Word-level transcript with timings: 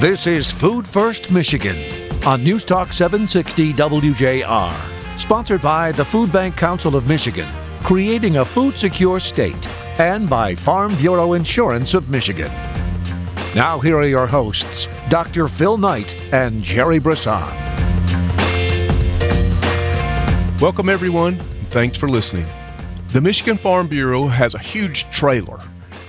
This 0.00 0.28
is 0.28 0.52
Food 0.52 0.86
First 0.86 1.32
Michigan 1.32 1.76
on 2.24 2.44
News 2.44 2.64
Talk 2.64 2.92
760 2.92 3.72
WJR, 3.72 5.18
sponsored 5.18 5.60
by 5.60 5.90
the 5.90 6.04
Food 6.04 6.30
Bank 6.30 6.56
Council 6.56 6.94
of 6.94 7.08
Michigan, 7.08 7.48
creating 7.82 8.36
a 8.36 8.44
food 8.44 8.74
secure 8.74 9.18
state, 9.18 9.68
and 9.98 10.30
by 10.30 10.54
Farm 10.54 10.94
Bureau 10.98 11.32
Insurance 11.32 11.94
of 11.94 12.10
Michigan. 12.10 12.52
Now, 13.56 13.80
here 13.80 13.96
are 13.96 14.06
your 14.06 14.28
hosts, 14.28 14.86
Dr. 15.08 15.48
Phil 15.48 15.76
Knight 15.76 16.14
and 16.32 16.62
Jerry 16.62 17.00
Brisson. 17.00 17.42
Welcome, 20.60 20.88
everyone. 20.88 21.40
Thanks 21.72 21.98
for 21.98 22.08
listening. 22.08 22.46
The 23.08 23.20
Michigan 23.20 23.58
Farm 23.58 23.88
Bureau 23.88 24.28
has 24.28 24.54
a 24.54 24.60
huge 24.60 25.10
trailer. 25.10 25.58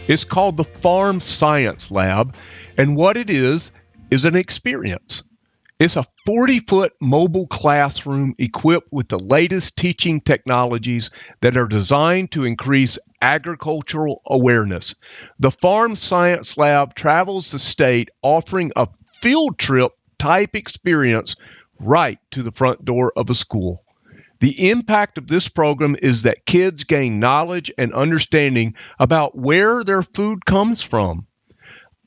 It's 0.07 0.25
called 0.25 0.57
the 0.57 0.63
Farm 0.63 1.19
Science 1.19 1.89
Lab, 1.89 2.35
and 2.77 2.95
what 2.95 3.17
it 3.17 3.31
is, 3.31 3.71
is 4.11 4.25
an 4.25 4.35
experience. 4.35 5.23
It's 5.79 5.95
a 5.95 6.05
40 6.25 6.59
foot 6.59 6.93
mobile 6.99 7.47
classroom 7.47 8.35
equipped 8.37 8.91
with 8.91 9.07
the 9.07 9.17
latest 9.17 9.77
teaching 9.77 10.19
technologies 10.19 11.09
that 11.39 11.55
are 11.55 11.67
designed 11.67 12.31
to 12.31 12.43
increase 12.43 12.99
agricultural 13.21 14.21
awareness. 14.25 14.95
The 15.39 15.51
Farm 15.51 15.95
Science 15.95 16.57
Lab 16.57 16.95
travels 16.95 17.51
the 17.51 17.59
state 17.59 18.09
offering 18.21 18.73
a 18.75 18.89
field 19.21 19.57
trip 19.57 19.93
type 20.17 20.53
experience 20.53 21.37
right 21.79 22.19
to 22.31 22.43
the 22.43 22.51
front 22.51 22.83
door 22.83 23.13
of 23.15 23.29
a 23.29 23.35
school. 23.35 23.83
The 24.41 24.69
impact 24.69 25.17
of 25.17 25.27
this 25.27 25.47
program 25.47 25.95
is 26.01 26.23
that 26.23 26.45
kids 26.45 26.83
gain 26.83 27.19
knowledge 27.19 27.71
and 27.77 27.93
understanding 27.93 28.75
about 28.99 29.37
where 29.37 29.83
their 29.85 30.03
food 30.03 30.45
comes 30.45 30.81
from. 30.81 31.25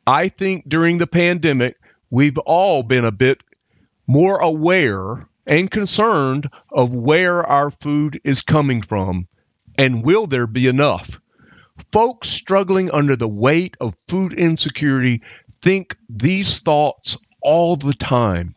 I 0.07 0.29
think 0.29 0.69
during 0.69 0.99
the 0.99 1.07
pandemic, 1.07 1.77
we've 2.13 2.39
all 2.39 2.83
been 2.83 3.07
a 3.07 3.11
bit 3.11 3.43
more 4.07 4.37
aware 4.37 5.27
and 5.47 5.71
concerned 5.71 6.49
of 6.71 6.95
where 6.95 7.43
our 7.43 7.71
food 7.71 8.21
is 8.23 8.43
coming 8.43 8.83
from 8.83 9.27
and 9.79 10.05
will 10.05 10.27
there 10.27 10.47
be 10.47 10.67
enough. 10.69 11.19
Folks 11.91 12.29
struggling 12.29 12.91
under 12.91 13.17
the 13.17 13.27
weight 13.27 13.77
of 13.81 13.97
food 14.09 14.35
insecurity 14.35 15.23
think 15.63 15.97
these 16.11 16.59
thoughts 16.59 17.17
all 17.41 17.77
the 17.77 17.95
time. 17.95 18.55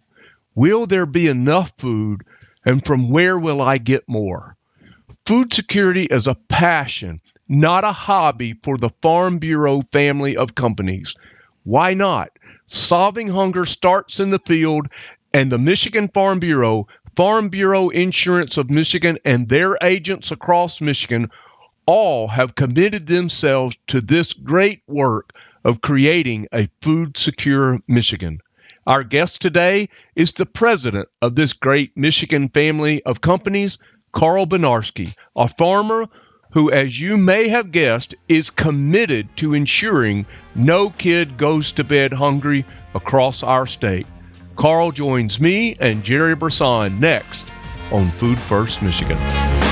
Will 0.53 0.86
there 0.86 1.06
be 1.06 1.28
enough 1.28 1.72
food 1.78 2.23
and 2.66 2.86
from 2.86 3.09
where 3.09 3.40
will 3.40 3.62
I 3.62 3.78
get 3.78 4.03
more? 4.09 4.58
Food 5.25 5.53
security 5.53 6.03
is 6.03 6.28
a 6.28 6.36
passion, 6.50 7.22
not 7.47 7.86
a 7.86 7.94
hobby 7.94 8.53
for 8.64 8.78
the 8.78 8.92
Farm 9.02 9.40
Bureau 9.40 9.81
family 9.94 10.36
of 10.36 10.56
companies. 10.56 11.16
Why 11.64 11.94
not? 11.94 12.30
Solving 12.67 13.27
hunger 13.27 13.66
starts 13.66 14.19
in 14.19 14.31
the 14.31 14.39
field, 14.39 14.88
and 15.33 15.52
the 15.52 15.58
Michigan 15.58 16.08
Farm 16.08 16.39
Bureau, 16.39 16.88
Farm 17.16 17.49
Bureau 17.49 17.89
Insurance 17.89 18.57
of 18.57 18.69
Michigan, 18.69 19.19
and 19.23 19.47
their 19.47 19.77
agents 19.81 20.31
across 20.31 20.81
Michigan 20.81 21.30
all 21.85 22.27
have 22.27 22.55
committed 22.55 23.05
themselves 23.05 23.77
to 23.88 24.02
this 24.02 24.33
great 24.33 24.81
work 24.88 25.33
of 25.63 25.81
creating 25.81 26.47
a 26.52 26.67
food 26.81 27.17
secure 27.17 27.80
Michigan. 27.88 28.39
Our 28.88 29.03
guest 29.03 29.41
today 29.41 29.89
is 30.16 30.31
the 30.31 30.45
president 30.45 31.09
of 31.22 31.35
this 31.35 31.53
great 31.53 31.95
Michigan 31.95 32.50
family 32.50 33.03
of 33.03 33.22
companies, 33.22 33.77
Carl 34.11 34.45
Bednarski, 34.45 35.13
a 35.35 35.47
farmer 35.47 36.07
who, 36.56 36.72
as 36.72 37.00
you 37.00 37.17
may 37.17 37.50
have 37.50 37.72
guessed, 37.73 38.16
is 38.30 38.50
committed 38.50 39.28
to 39.36 39.53
ensuring 39.53 40.25
no 40.56 40.89
kid 40.89 41.38
goes 41.38 41.73
to 41.73 41.84
bed 41.84 42.14
hungry 42.14 42.66
across 42.95 43.44
our 43.44 43.67
state. 43.67 44.07
Carl 44.56 44.94
joins 44.94 45.40
me 45.41 45.75
and 45.81 46.02
Jerry 46.02 46.34
Brisson 46.34 46.97
next 47.02 47.46
on 47.91 48.06
Food 48.06 48.40
First 48.40 48.81
Michigan. 48.81 49.65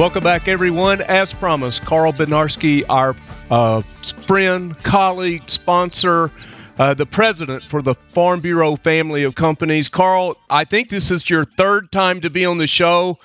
Welcome 0.00 0.24
back, 0.24 0.48
everyone. 0.48 1.02
As 1.02 1.30
promised, 1.30 1.82
Carl 1.82 2.14
Bednarski, 2.14 2.86
our 2.88 3.14
uh, 3.50 3.82
friend, 3.82 4.74
colleague, 4.82 5.42
sponsor, 5.50 6.30
uh, 6.78 6.94
the 6.94 7.04
president 7.04 7.62
for 7.62 7.82
the 7.82 7.94
Farm 7.94 8.40
Bureau 8.40 8.76
family 8.76 9.24
of 9.24 9.34
companies. 9.34 9.90
Carl, 9.90 10.38
I 10.48 10.64
think 10.64 10.88
this 10.88 11.10
is 11.10 11.28
your 11.28 11.44
third 11.44 11.92
time 11.92 12.22
to 12.22 12.30
be 12.30 12.46
on 12.46 12.56
the 12.56 12.66
show, 12.66 13.18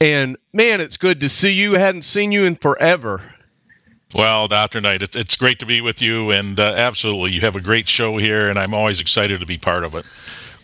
and 0.00 0.38
man, 0.54 0.80
it's 0.80 0.96
good 0.96 1.20
to 1.20 1.28
see 1.28 1.50
you. 1.50 1.76
I 1.76 1.80
hadn't 1.80 2.06
seen 2.06 2.32
you 2.32 2.44
in 2.44 2.56
forever. 2.56 3.20
Well, 4.14 4.48
Dr. 4.48 4.80
Knight, 4.80 5.02
it's, 5.02 5.14
it's 5.14 5.36
great 5.36 5.58
to 5.58 5.66
be 5.66 5.82
with 5.82 6.00
you, 6.00 6.30
and 6.30 6.58
uh, 6.58 6.62
absolutely, 6.62 7.32
you 7.32 7.42
have 7.42 7.56
a 7.56 7.60
great 7.60 7.90
show 7.90 8.16
here, 8.16 8.48
and 8.48 8.58
I'm 8.58 8.72
always 8.72 9.02
excited 9.02 9.40
to 9.40 9.46
be 9.46 9.58
part 9.58 9.84
of 9.84 9.94
it. 9.94 10.06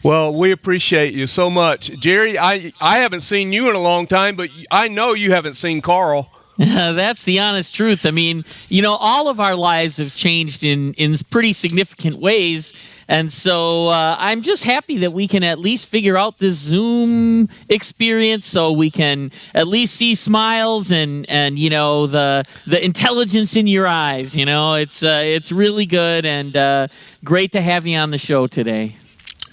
Well, 0.02 0.32
we 0.32 0.52
appreciate 0.52 1.12
you 1.12 1.26
so 1.26 1.50
much. 1.50 1.90
Jerry, 1.98 2.38
I, 2.38 2.72
I 2.80 2.98
haven't 2.98 3.22
seen 3.22 3.52
you 3.52 3.68
in 3.68 3.74
a 3.74 3.80
long 3.80 4.06
time, 4.06 4.36
but 4.36 4.48
I 4.70 4.88
know 4.88 5.14
you 5.14 5.32
haven't 5.32 5.56
seen 5.56 5.82
Carl. 5.82 6.30
That's 6.58 7.22
the 7.22 7.38
honest 7.38 7.72
truth. 7.72 8.04
I 8.04 8.10
mean, 8.10 8.44
you 8.68 8.82
know, 8.82 8.94
all 8.94 9.28
of 9.28 9.38
our 9.38 9.54
lives 9.54 9.98
have 9.98 10.16
changed 10.16 10.64
in 10.64 10.92
in 10.94 11.14
pretty 11.30 11.52
significant 11.52 12.18
ways, 12.18 12.72
and 13.06 13.32
so 13.32 13.86
uh, 13.88 14.16
I'm 14.18 14.42
just 14.42 14.64
happy 14.64 14.98
that 14.98 15.12
we 15.12 15.28
can 15.28 15.44
at 15.44 15.60
least 15.60 15.86
figure 15.86 16.18
out 16.18 16.38
this 16.38 16.56
Zoom 16.56 17.48
experience, 17.68 18.44
so 18.44 18.72
we 18.72 18.90
can 18.90 19.30
at 19.54 19.68
least 19.68 19.94
see 19.94 20.16
smiles 20.16 20.90
and 20.90 21.30
and 21.30 21.60
you 21.60 21.70
know 21.70 22.08
the 22.08 22.42
the 22.66 22.84
intelligence 22.84 23.54
in 23.54 23.68
your 23.68 23.86
eyes. 23.86 24.34
You 24.34 24.44
know, 24.44 24.74
it's 24.74 25.04
uh, 25.04 25.22
it's 25.24 25.52
really 25.52 25.86
good 25.86 26.26
and 26.26 26.56
uh, 26.56 26.88
great 27.22 27.52
to 27.52 27.60
have 27.60 27.86
you 27.86 27.96
on 27.98 28.10
the 28.10 28.18
show 28.18 28.48
today. 28.48 28.96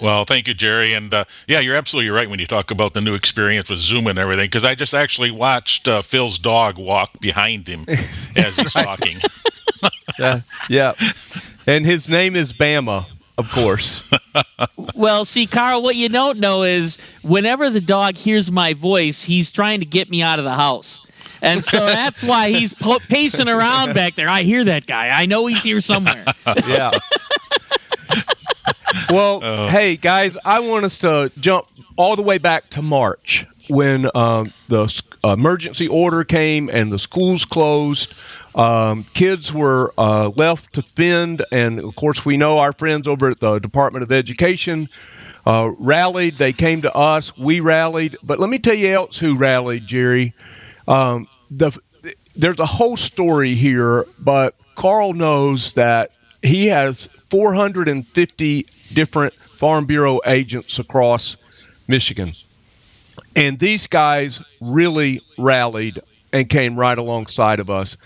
Well, 0.02 0.26
thank 0.26 0.48
you, 0.48 0.54
Jerry. 0.54 0.94
And 0.94 1.14
uh, 1.14 1.26
yeah, 1.48 1.60
you're 1.60 1.76
absolutely 1.76 2.10
right 2.10 2.30
when 2.30 2.40
you 2.40 2.48
talk 2.48 2.72
about 2.72 2.94
the 2.94 3.02
new 3.02 3.16
experience 3.16 3.70
with 3.70 3.80
Zoom 3.80 4.08
and 4.08 4.20
everything, 4.20 4.46
because 4.46 4.66
I 4.66 4.76
just 4.76 4.94
actually 4.94 5.32
watched 5.32 5.88
uh, 5.88 6.02
Phil's 6.02 6.38
dog 6.38 6.78
walk 6.78 7.20
behind 7.20 7.68
him 7.68 7.86
as 8.36 8.58
he's 8.58 8.74
talking. 8.74 9.18
yeah, 10.20 10.42
yeah. 10.70 10.94
And 11.68 11.86
his 11.86 12.08
name 12.10 12.36
is 12.36 12.54
Bama, 12.54 13.06
of 13.38 13.52
course. 13.52 14.12
well, 14.96 15.26
see, 15.26 15.46
Carl, 15.48 15.82
what 15.82 15.96
you 15.96 16.10
don't 16.10 16.40
know 16.40 16.64
is 16.64 16.98
whenever 17.24 17.70
the 17.70 17.82
dog 17.82 18.16
hears 18.16 18.52
my 18.52 18.74
voice, 18.74 19.24
he's 19.24 19.52
trying 19.52 19.80
to 19.80 19.86
get 19.86 20.10
me 20.10 20.22
out 20.22 20.40
of 20.40 20.46
the 20.46 20.54
house. 20.54 21.02
And 21.42 21.64
so 21.64 21.86
that's 21.86 22.24
why 22.24 22.50
he's 22.50 22.74
pacing 22.74 23.50
around 23.50 23.94
back 23.94 24.16
there. 24.16 24.30
I 24.30 24.44
hear 24.44 24.64
that 24.64 24.88
guy. 24.88 25.10
I 25.10 25.26
know 25.26 25.46
he's 25.46 25.64
here 25.64 25.82
somewhere. 25.82 26.26
yeah 26.66 26.92
well, 29.10 29.40
uh, 29.44 29.70
hey 29.70 29.96
guys, 29.96 30.38
I 30.44 30.60
want 30.60 30.86
us 30.86 31.00
to 31.00 31.32
jump 31.40 31.68
all 31.98 32.16
the 32.16 32.22
way 32.22 32.38
back 32.38 32.70
to 32.72 32.82
March 32.82 33.46
when 33.68 34.10
um, 34.16 34.54
the 34.68 35.04
emergency 35.24 35.88
order 35.88 36.24
came 36.24 36.70
and 36.70 36.92
the 36.92 37.00
schools 37.00 37.46
closed. 37.46 38.14
Um, 38.54 39.04
kids 39.04 39.52
were 39.52 39.94
uh, 39.98 40.30
left 40.30 40.74
to 40.74 40.82
fend, 40.82 41.44
and 41.52 41.80
of 41.80 41.96
course, 41.96 42.26
we 42.26 42.38
know 42.38 42.60
our 42.60 42.74
friends 42.74 43.08
over 43.08 43.30
at 43.30 43.40
the 43.40 43.60
Department 43.60 44.04
of 44.04 44.12
Education 44.12 44.90
uh, 45.46 45.72
rallied. 45.78 46.38
They 46.38 46.54
came 46.54 46.82
to 46.84 46.96
us. 46.96 47.38
We 47.38 47.60
rallied. 47.60 48.18
But 48.24 48.40
let 48.40 48.50
me 48.50 48.60
tell 48.60 48.74
you 48.74 48.94
else 48.94 49.18
who 49.18 49.38
rallied, 49.38 49.86
Jerry. 49.88 50.34
Um, 50.88 51.28
the, 51.52 51.78
there's 52.36 52.60
a 52.60 52.66
whole 52.66 52.98
story 52.98 53.56
here, 53.56 54.06
but 54.20 54.56
Carl 54.76 55.14
knows 55.14 55.74
that 55.74 56.12
he 56.42 56.68
has 56.68 57.08
450 57.30 58.66
different 58.94 59.34
Farm 59.34 59.86
Bureau 59.86 60.20
agents 60.26 60.80
across 60.80 61.38
Michigan. 61.88 62.34
And 63.36 63.60
these 63.60 63.86
guys 63.88 64.42
really 64.62 65.22
rallied 65.38 66.00
and 66.32 66.48
came 66.50 66.78
right 66.78 66.98
alongside 66.98 67.60
of 67.60 67.70
us. 67.70 67.98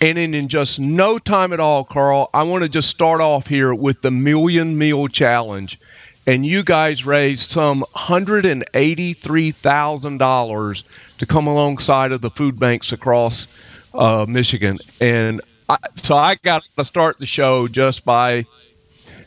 And 0.00 0.16
in, 0.18 0.32
in 0.34 0.48
just 0.48 0.80
no 0.80 1.18
time 1.18 1.52
at 1.52 1.60
all, 1.60 1.84
Carl, 1.84 2.30
I 2.32 2.44
want 2.44 2.62
to 2.62 2.70
just 2.70 2.88
start 2.88 3.20
off 3.20 3.46
here 3.46 3.74
with 3.74 4.00
the 4.00 4.10
Million 4.10 4.78
Meal 4.78 5.08
Challenge. 5.08 5.78
And 6.26 6.46
you 6.46 6.62
guys 6.62 7.04
raised 7.04 7.50
some 7.50 7.84
$183,000 7.94 10.82
to 11.18 11.26
come 11.26 11.46
alongside 11.46 12.12
of 12.12 12.22
the 12.22 12.30
food 12.30 12.58
banks 12.58 12.92
across 12.92 13.46
uh, 13.92 14.24
Michigan. 14.28 14.78
And 15.00 15.42
I, 15.68 15.78
so 15.96 16.16
I 16.16 16.36
got 16.36 16.62
to 16.76 16.84
start 16.84 17.18
the 17.18 17.26
show 17.26 17.66
just 17.68 18.04
by 18.04 18.46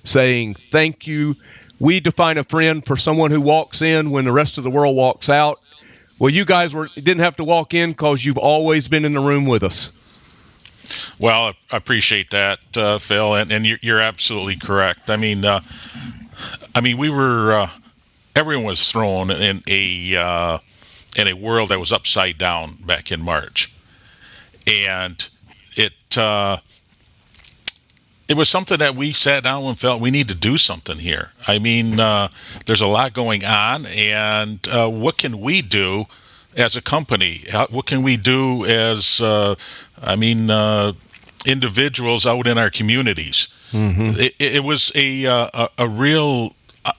saying 0.03 0.55
thank 0.71 1.07
you. 1.07 1.35
We 1.79 1.99
define 1.99 2.37
a 2.37 2.43
friend 2.43 2.85
for 2.85 2.95
someone 2.95 3.31
who 3.31 3.41
walks 3.41 3.81
in 3.81 4.11
when 4.11 4.25
the 4.25 4.31
rest 4.31 4.57
of 4.57 4.63
the 4.63 4.69
world 4.69 4.95
walks 4.95 5.29
out. 5.29 5.59
Well, 6.19 6.29
you 6.29 6.45
guys 6.45 6.73
were 6.73 6.87
didn't 6.95 7.19
have 7.19 7.35
to 7.37 7.43
walk 7.43 7.73
in 7.73 7.91
because 7.91 8.23
you've 8.23 8.37
always 8.37 8.87
been 8.87 9.05
in 9.05 9.13
the 9.13 9.19
room 9.19 9.45
with 9.45 9.63
us. 9.63 9.89
Well, 11.19 11.53
I 11.71 11.77
appreciate 11.77 12.31
that, 12.31 12.77
uh, 12.77 12.97
Phil, 12.97 13.35
and, 13.35 13.51
and 13.51 13.65
you're, 13.65 13.79
you're, 13.81 14.01
absolutely 14.01 14.57
correct. 14.57 15.09
I 15.09 15.15
mean, 15.15 15.45
uh, 15.45 15.61
I 16.75 16.81
mean, 16.81 16.97
we 16.97 17.09
were 17.09 17.51
uh, 17.53 17.69
everyone 18.35 18.65
was 18.65 18.91
thrown 18.91 19.31
in 19.31 19.61
a 19.67 20.15
uh, 20.15 20.59
in 21.15 21.27
a 21.27 21.33
world 21.33 21.69
that 21.69 21.79
was 21.79 21.91
upside 21.91 22.37
down 22.37 22.73
back 22.85 23.11
in 23.11 23.21
March, 23.21 23.73
and 24.67 25.29
it 25.75 26.17
uh, 26.17 26.57
it 28.27 28.37
was 28.37 28.49
something 28.49 28.77
that 28.77 28.95
we 28.95 29.11
sat 29.11 29.43
down 29.43 29.63
and 29.63 29.77
felt 29.77 30.01
we 30.01 30.11
need 30.11 30.27
to 30.29 30.35
do 30.35 30.57
something 30.57 30.97
here. 30.97 31.31
I 31.47 31.59
mean, 31.59 31.99
uh, 31.99 32.29
there's 32.65 32.81
a 32.81 32.87
lot 32.87 33.13
going 33.13 33.43
on, 33.43 33.85
and 33.85 34.65
uh, 34.67 34.89
what 34.89 35.17
can 35.17 35.39
we 35.39 35.61
do 35.61 36.05
as 36.55 36.75
a 36.75 36.81
company? 36.81 37.41
How, 37.51 37.67
what 37.67 37.85
can 37.85 38.03
we 38.03 38.17
do 38.17 38.65
as, 38.65 39.21
uh, 39.21 39.55
I 40.01 40.15
mean, 40.15 40.49
uh, 40.49 40.93
individuals 41.45 42.25
out 42.25 42.47
in 42.47 42.57
our 42.57 42.69
communities? 42.69 43.53
Mm-hmm. 43.71 44.19
It, 44.19 44.35
it, 44.39 44.63
was 44.63 44.91
a, 44.95 45.25
uh, 45.25 45.49
a, 45.53 45.69
a 45.79 45.87
real 45.87 46.53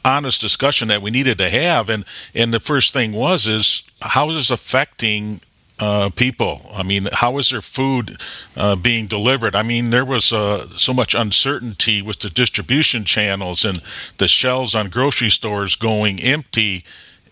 honest 0.05 0.41
discussion 0.41 0.89
that 0.89 1.03
we 1.03 1.11
needed 1.11 1.39
to 1.39 1.49
have, 1.49 1.89
and 1.89 2.05
and 2.35 2.53
the 2.53 2.61
first 2.61 2.93
thing 2.93 3.13
was 3.13 3.47
is 3.47 3.83
how 4.01 4.31
is 4.31 4.37
this 4.37 4.51
affecting 4.51 5.41
uh, 5.81 6.11
people? 6.15 6.61
I 6.73 6.83
mean, 6.83 7.09
how 7.13 7.39
is 7.39 7.51
their 7.51 7.61
food 7.61 8.17
uh, 8.57 8.77
being 8.77 9.07
delivered? 9.07 9.55
I 9.55 9.63
mean, 9.63 9.91
there 9.91 10.05
was 10.05 10.33
uh, 10.33 10.69
so 10.77 10.93
much 10.93 11.15
uncertainty 11.15 12.01
with 12.03 12.21
the 12.21 12.31
distribution 12.31 13.05
channels 13.05 13.65
and 13.65 13.83
the 14.19 14.29
shelves 14.29 14.75
on 14.75 14.89
grocery 14.89 15.31
stores 15.31 15.77
going 15.77 16.21
empty, 16.21 16.85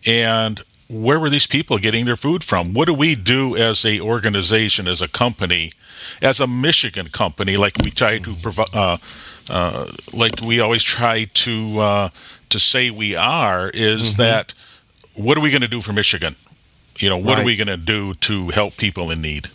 and 0.04 0.62
where 0.88 1.18
were 1.18 1.30
these 1.30 1.46
people 1.46 1.78
getting 1.78 2.04
their 2.04 2.16
food 2.16 2.44
from? 2.44 2.74
What 2.74 2.86
do 2.86 2.94
we 2.94 3.14
do 3.14 3.56
as 3.56 3.84
a 3.84 4.00
organization, 4.00 4.86
as 4.86 5.00
a 5.00 5.08
company, 5.08 5.72
as 6.20 6.40
a 6.40 6.46
Michigan 6.46 7.08
company, 7.08 7.56
like 7.56 7.74
we 7.82 7.90
try 7.90 8.18
to 8.18 8.34
provide, 8.34 8.74
uh, 8.74 8.98
uh, 9.48 9.86
like 10.12 10.40
we 10.42 10.60
always 10.60 10.82
try 10.82 11.24
to 11.24 11.78
uh, 11.78 12.08
to 12.50 12.58
say 12.58 12.90
we 12.90 13.16
are? 13.16 13.70
Is 13.70 14.12
mm-hmm. 14.12 14.22
that 14.22 14.54
what 15.14 15.38
are 15.38 15.40
we 15.40 15.50
going 15.50 15.62
to 15.62 15.68
do 15.68 15.80
for 15.80 15.92
Michigan? 15.92 16.36
You 16.98 17.10
know, 17.10 17.18
what 17.18 17.34
right. 17.34 17.42
are 17.42 17.44
we 17.44 17.56
going 17.56 17.68
to 17.68 17.76
do 17.76 18.14
to 18.14 18.48
help 18.50 18.76
people 18.76 19.10
in 19.10 19.22
need? 19.22 19.48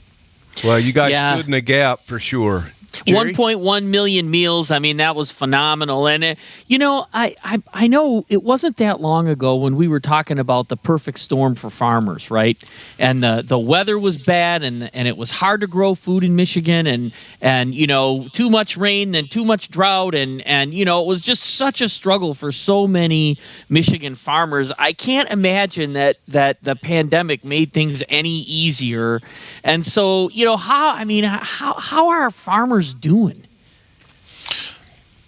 Well, 0.63 0.79
you 0.79 0.91
guys 0.91 1.11
yeah. 1.11 1.35
stood 1.35 1.45
in 1.45 1.51
the 1.51 1.61
gap 1.61 2.01
for 2.01 2.19
sure. 2.19 2.71
1.1 2.87 3.83
million 3.85 4.29
meals. 4.29 4.71
I 4.71 4.79
mean, 4.79 4.97
that 4.97 5.15
was 5.15 5.31
phenomenal. 5.31 6.07
And, 6.07 6.23
uh, 6.23 6.35
you 6.67 6.77
know, 6.77 7.05
I, 7.13 7.35
I, 7.43 7.61
I 7.73 7.87
know 7.87 8.25
it 8.29 8.43
wasn't 8.43 8.77
that 8.77 9.01
long 9.01 9.27
ago 9.27 9.57
when 9.57 9.75
we 9.75 9.87
were 9.87 9.99
talking 9.99 10.39
about 10.39 10.69
the 10.69 10.77
perfect 10.77 11.19
storm 11.19 11.55
for 11.55 11.69
farmers, 11.69 12.31
right? 12.31 12.61
And 12.99 13.21
the, 13.21 13.43
the 13.45 13.59
weather 13.59 13.97
was 13.99 14.17
bad 14.17 14.63
and, 14.63 14.89
and 14.93 15.07
it 15.07 15.17
was 15.17 15.31
hard 15.31 15.61
to 15.61 15.67
grow 15.67 15.95
food 15.95 16.23
in 16.23 16.35
Michigan 16.35 16.87
and, 16.87 17.11
and, 17.41 17.73
you 17.73 17.87
know, 17.87 18.27
too 18.31 18.49
much 18.49 18.77
rain 18.77 19.15
and 19.15 19.29
too 19.29 19.45
much 19.45 19.69
drought. 19.69 20.15
And, 20.15 20.45
and, 20.47 20.73
you 20.73 20.85
know, 20.85 21.01
it 21.01 21.07
was 21.07 21.21
just 21.21 21.43
such 21.43 21.81
a 21.81 21.89
struggle 21.89 22.33
for 22.33 22.51
so 22.51 22.87
many 22.87 23.37
Michigan 23.69 24.15
farmers. 24.15 24.71
I 24.79 24.93
can't 24.93 25.29
imagine 25.29 25.93
that, 25.93 26.17
that 26.27 26.63
the 26.63 26.75
pandemic 26.75 27.43
made 27.43 27.73
things 27.73 28.03
any 28.09 28.39
easier. 28.41 29.21
And 29.63 29.85
so, 29.85 30.29
you 30.29 30.45
know, 30.45 30.57
how, 30.57 30.91
I 30.91 31.03
mean, 31.03 31.23
how, 31.23 31.73
how 31.73 32.09
are 32.09 32.29
farmers 32.31 32.76
farmers 32.77 32.93
doing? 32.93 33.47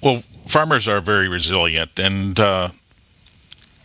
Well, 0.02 0.24
farmers 0.46 0.88
are 0.88 1.02
very 1.02 1.28
resilient, 1.28 1.98
and 1.98 2.40
uh, 2.40 2.70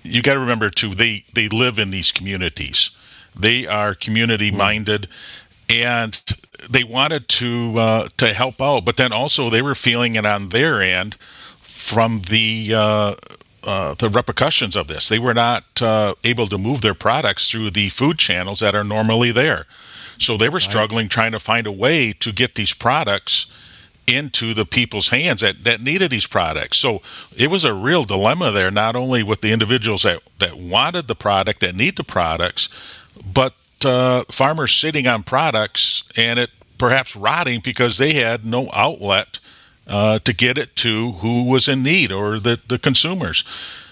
you 0.03 0.23
got 0.23 0.35
to 0.35 0.39
remember 0.39 0.71
too 0.71 0.95
they 0.95 1.25
they 1.33 1.49
live 1.49 1.79
in 1.79 1.91
these 1.91 2.13
communities. 2.13 2.91
They 3.39 3.67
are 3.67 3.95
community 3.95 4.51
minded, 4.51 5.09
and 5.69 6.23
they 6.71 6.85
wanted 6.85 7.29
to 7.41 7.79
uh, 7.79 8.09
to 8.19 8.33
help 8.35 8.61
out, 8.61 8.85
but 8.85 8.97
then 8.97 9.13
also 9.13 9.51
they 9.51 9.63
were 9.63 9.75
feeling 9.75 10.15
it 10.15 10.27
on 10.27 10.51
their 10.51 10.83
end 10.83 11.15
from 11.61 12.21
the 12.29 12.73
uh, 12.77 13.15
uh, 13.65 13.95
the 13.95 14.11
repercussions 14.11 14.77
of 14.77 14.89
this. 14.89 15.09
They 15.09 15.19
were 15.19 15.35
not 15.35 15.65
uh, 15.81 16.15
able 16.23 16.47
to 16.49 16.59
move 16.59 16.83
their 16.83 16.95
products 16.95 17.51
through 17.51 17.71
the 17.71 17.89
food 17.89 18.19
channels 18.19 18.61
that 18.61 18.75
are 18.75 18.85
normally 18.85 19.33
there, 19.33 19.65
so 20.19 20.37
they 20.37 20.49
were 20.49 20.61
struggling 20.61 21.05
right. 21.05 21.11
trying 21.11 21.33
to 21.33 21.41
find 21.41 21.67
a 21.67 21.73
way 21.73 22.13
to 22.13 22.33
get 22.33 22.55
these 22.55 22.73
products 22.73 23.53
into 24.07 24.53
the 24.53 24.67
people's 24.67 25.09
hands 25.09 25.41
that, 25.41 25.65
that 25.65 25.81
needed 25.81 26.11
these 26.11 26.27
products. 26.27 26.79
So 26.79 27.01
it 27.37 27.51
was 27.51 27.65
a 27.65 27.73
real 27.73 28.05
dilemma 28.05 28.53
there, 28.53 28.71
not 28.71 28.97
only 28.97 29.23
with 29.23 29.41
the 29.41 29.53
individuals 29.53 30.03
that, 30.03 30.21
that 30.39 30.59
wanted 30.59 31.09
the 31.09 31.15
product, 31.15 31.61
that 31.61 31.75
need 31.75 31.97
the 31.97 32.05
products, 32.05 32.69
but 33.33 33.55
uh, 33.85 34.25
farmers 34.31 34.73
sitting 34.73 35.07
on 35.07 35.23
products 35.23 36.05
and 36.17 36.39
it 36.39 36.51
perhaps 36.79 37.17
rotting 37.17 37.61
because 37.61 37.99
they 37.99 38.15
had 38.15 38.45
no 38.45 38.69
outlet 38.73 39.41
uh, 39.87 40.19
to 40.21 40.33
get 40.33 40.59
it 40.59 40.75
to 40.77 41.13
who 41.13 41.45
was 41.45 41.69
in 41.69 41.83
need 41.83 42.11
or 42.11 42.39
the, 42.39 42.61
the 42.67 42.79
consumers. 42.79 43.45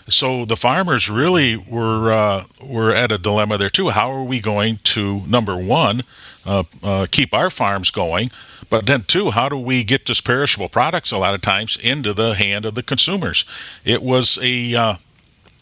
So 0.09 0.45
the 0.45 0.57
farmers 0.57 1.09
really 1.09 1.57
were 1.57 2.11
uh, 2.11 2.45
were 2.67 2.93
at 2.93 3.13
a 3.13 3.19
dilemma 3.19 3.59
there 3.59 3.71
too. 3.71 3.91
How 3.91 4.11
are 4.13 4.25
we 4.25 4.41
going 4.41 4.79
to 4.85 5.21
number 5.29 5.57
one 5.57 6.03
uh, 6.45 6.65
uh, 6.83 7.07
keep 7.11 7.33
our 7.33 7.51
farms 7.51 7.91
going? 7.91 8.31
But 8.73 8.87
then, 8.87 9.03
too, 9.03 9.33
how 9.33 9.51
do 9.51 9.59
we 9.59 9.85
get 9.85 10.07
this 10.07 10.23
perishable 10.23 10.71
products 10.71 11.13
a 11.13 11.19
lot 11.19 11.35
of 11.35 11.43
times 11.43 11.77
into 11.77 12.15
the 12.15 12.35
hand 12.35 12.65
of 12.65 12.75
the 12.75 12.83
consumers? 12.83 13.45
It 13.85 14.03
was 14.03 14.39
a, 14.41 14.75
uh, 14.75 14.95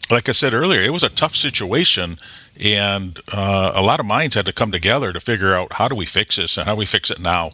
like 0.09 0.29
I 0.29 0.31
said 0.31 0.53
earlier, 0.53 0.81
it 0.81 0.93
was 0.93 1.03
a 1.03 1.09
tough 1.09 1.35
situation, 1.35 2.15
and 2.57 3.19
uh, 3.33 3.73
a 3.75 3.81
lot 3.81 3.99
of 3.99 4.05
minds 4.05 4.35
had 4.35 4.45
to 4.45 4.53
come 4.53 4.71
together 4.71 5.11
to 5.11 5.19
figure 5.19 5.53
out 5.53 5.73
how 5.73 5.89
do 5.89 5.95
we 5.95 6.05
fix 6.05 6.37
this 6.37 6.57
and 6.57 6.65
how 6.65 6.75
do 6.75 6.79
we 6.79 6.85
fix 6.85 7.11
it 7.11 7.19
now. 7.19 7.51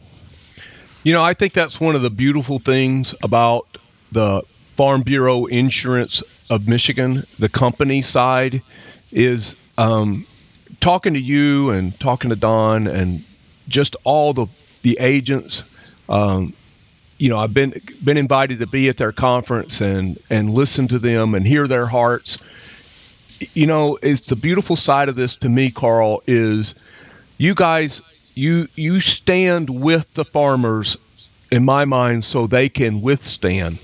You 1.03 1.11
know, 1.11 1.23
I 1.23 1.33
think 1.33 1.53
that's 1.53 1.79
one 1.79 1.95
of 1.95 2.03
the 2.03 2.11
beautiful 2.11 2.59
things 2.59 3.15
about 3.23 3.65
the 4.11 4.43
Farm 4.77 5.01
Bureau 5.01 5.45
Insurance 5.45 6.21
of 6.51 6.67
Michigan, 6.67 7.25
the 7.39 7.49
company 7.49 8.03
side, 8.03 8.61
is 9.11 9.55
um, 9.77 10.25
talking 10.79 11.15
to 11.15 11.19
you 11.19 11.71
and 11.71 11.99
talking 11.99 12.29
to 12.29 12.35
Don 12.35 12.85
and 12.87 13.25
just 13.67 13.95
all 14.03 14.33
the 14.33 14.45
the 14.83 14.97
agents. 15.01 15.63
Um, 16.07 16.53
you 17.17 17.29
know, 17.29 17.37
I've 17.37 17.55
been 17.55 17.81
been 18.03 18.17
invited 18.17 18.59
to 18.59 18.67
be 18.67 18.87
at 18.87 18.97
their 18.97 19.11
conference 19.11 19.81
and 19.81 20.19
and 20.29 20.53
listen 20.53 20.87
to 20.89 20.99
them 20.99 21.33
and 21.33 21.45
hear 21.45 21.67
their 21.67 21.87
hearts. 21.87 22.37
You 23.53 23.65
know, 23.65 23.97
it's 24.01 24.27
the 24.27 24.35
beautiful 24.35 24.75
side 24.75 25.09
of 25.09 25.15
this 25.15 25.35
to 25.37 25.49
me, 25.49 25.71
Carl, 25.71 26.21
is 26.27 26.75
you 27.37 27.55
guys 27.55 28.03
you 28.35 28.67
you 28.75 29.01
stand 29.01 29.69
with 29.71 30.11
the 30.11 30.23
farmers 30.23 30.97
in 31.51 31.65
my 31.65 31.85
mind 31.85 32.23
so 32.23 32.45
they 32.45 32.69
can 32.69 33.01
withstand. 33.01 33.79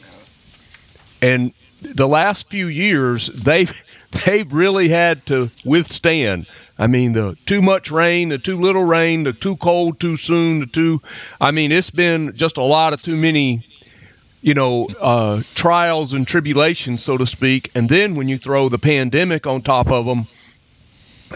And 1.23 1.53
the 1.81 2.07
last 2.07 2.49
few 2.49 2.67
years 2.67 3.27
they've 3.27 3.73
they've 4.25 4.51
really 4.51 4.89
had 4.89 5.25
to 5.27 5.49
withstand. 5.65 6.45
I 6.77 6.87
mean, 6.87 7.13
the 7.13 7.37
too 7.45 7.61
much 7.61 7.89
rain, 7.89 8.29
the 8.29 8.37
too 8.37 8.59
little 8.59 8.83
rain, 8.83 9.23
the 9.23 9.31
too 9.31 9.55
cold 9.55 9.99
too 9.99 10.17
soon, 10.17 10.59
the 10.59 10.65
too. 10.65 11.01
I 11.39 11.51
mean, 11.51 11.71
it's 11.71 11.91
been 11.91 12.35
just 12.35 12.57
a 12.57 12.63
lot 12.63 12.91
of 12.91 13.01
too 13.01 13.15
many, 13.15 13.65
you 14.41 14.53
know, 14.53 14.87
uh, 14.99 15.41
trials 15.55 16.13
and 16.13 16.27
tribulations, 16.27 17.03
so 17.03 17.15
to 17.15 17.25
speak. 17.25 17.71
And 17.73 17.87
then 17.87 18.15
when 18.15 18.27
you 18.27 18.37
throw 18.37 18.67
the 18.67 18.79
pandemic 18.79 19.47
on 19.47 19.61
top 19.61 19.91
of 19.91 20.05
them, 20.05 20.27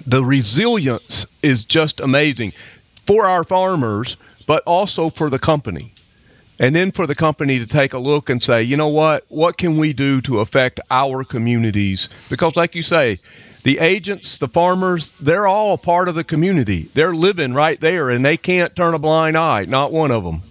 the 0.05 0.23
resilience 0.23 1.27
is 1.41 1.63
just 1.63 2.01
amazing 2.01 2.51
for 3.05 3.25
our 3.25 3.45
farmers, 3.45 4.17
but 4.47 4.63
also 4.65 5.09
for 5.09 5.29
the 5.29 5.39
company. 5.39 5.93
And 6.59 6.75
then 6.75 6.91
for 6.91 7.05
the 7.05 7.15
company 7.15 7.59
to 7.59 7.67
take 7.67 7.93
a 7.93 7.99
look 7.99 8.29
and 8.29 8.41
say, 8.41 8.63
you 8.63 8.77
know 8.77 8.87
what, 8.87 9.25
what 9.29 9.57
can 9.57 9.77
we 9.77 9.93
do 9.93 10.21
to 10.21 10.39
affect 10.39 10.79
our 10.89 11.23
communities? 11.23 12.09
Because, 12.29 12.55
like 12.55 12.73
you 12.73 12.81
say, 12.81 13.19
the 13.63 13.79
agents, 13.79 14.37
the 14.37 14.47
farmers, 14.47 15.11
they're 15.19 15.45
all 15.45 15.73
a 15.73 15.77
part 15.77 16.07
of 16.07 16.15
the 16.15 16.23
community. 16.23 16.89
They're 16.93 17.13
living 17.13 17.53
right 17.53 17.79
there 17.79 18.09
and 18.09 18.23
they 18.23 18.37
can't 18.37 18.75
turn 18.75 18.93
a 18.93 18.99
blind 18.99 19.37
eye, 19.37 19.65
not 19.65 19.91
one 19.91 20.11
of 20.11 20.23
them. 20.23 20.41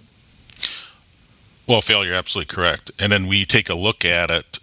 Well, 1.65 1.81
Phil, 1.81 2.05
you're 2.05 2.15
absolutely 2.15 2.53
correct. 2.53 2.91
And 2.97 3.11
then 3.11 3.27
we 3.27 3.45
take 3.45 3.69
a 3.69 3.75
look 3.75 4.05
at 4.05 4.31
it. 4.31 4.59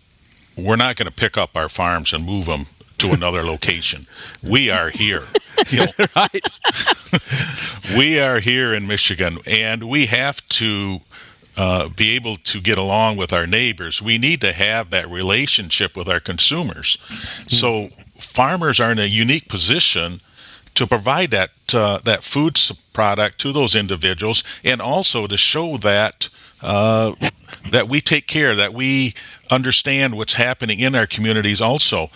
We're 0.56 0.76
not 0.76 0.96
going 0.96 1.06
to 1.06 1.12
pick 1.12 1.36
up 1.36 1.56
our 1.56 1.68
farms 1.68 2.12
and 2.14 2.24
move 2.24 2.46
them 2.46 2.66
to 2.98 3.10
another 3.10 3.42
location. 3.44 4.06
We 4.42 4.70
are 4.70 4.90
here. 4.90 5.24
You 5.70 5.86
know, 5.86 6.06
right. 6.16 6.44
we 7.96 8.18
are 8.18 8.40
here 8.40 8.74
in 8.74 8.88
Michigan, 8.88 9.38
and 9.46 9.84
we 9.84 10.06
have 10.06 10.46
to 10.48 11.00
uh, 11.56 11.88
be 11.88 12.16
able 12.16 12.36
to 12.36 12.60
get 12.60 12.78
along 12.78 13.16
with 13.16 13.32
our 13.32 13.46
neighbors. 13.46 14.02
We 14.02 14.18
need 14.18 14.40
to 14.40 14.52
have 14.52 14.90
that 14.90 15.08
relationship 15.08 15.96
with 15.96 16.08
our 16.08 16.20
consumers. 16.20 16.96
Mm-hmm. 16.96 17.48
So 17.48 17.88
farmers 18.18 18.80
are 18.80 18.92
in 18.92 18.98
a 18.98 19.06
unique 19.06 19.48
position 19.48 20.20
to 20.74 20.86
provide 20.86 21.30
that 21.30 21.50
uh, 21.72 21.98
that 22.04 22.22
food 22.22 22.60
product 22.92 23.38
to 23.40 23.52
those 23.52 23.76
individuals, 23.78 24.42
and 24.64 24.80
also 24.80 25.26
to 25.26 25.36
show 25.36 25.76
that 25.78 26.28
uh, 26.62 27.14
that 27.70 27.88
we 27.88 28.00
take 28.00 28.26
care, 28.26 28.56
that 28.56 28.74
we 28.74 29.14
understand 29.50 30.14
what's 30.16 30.34
happening 30.34 30.80
in 30.80 30.94
our 30.94 31.06
communities, 31.06 31.60
also. 31.60 32.10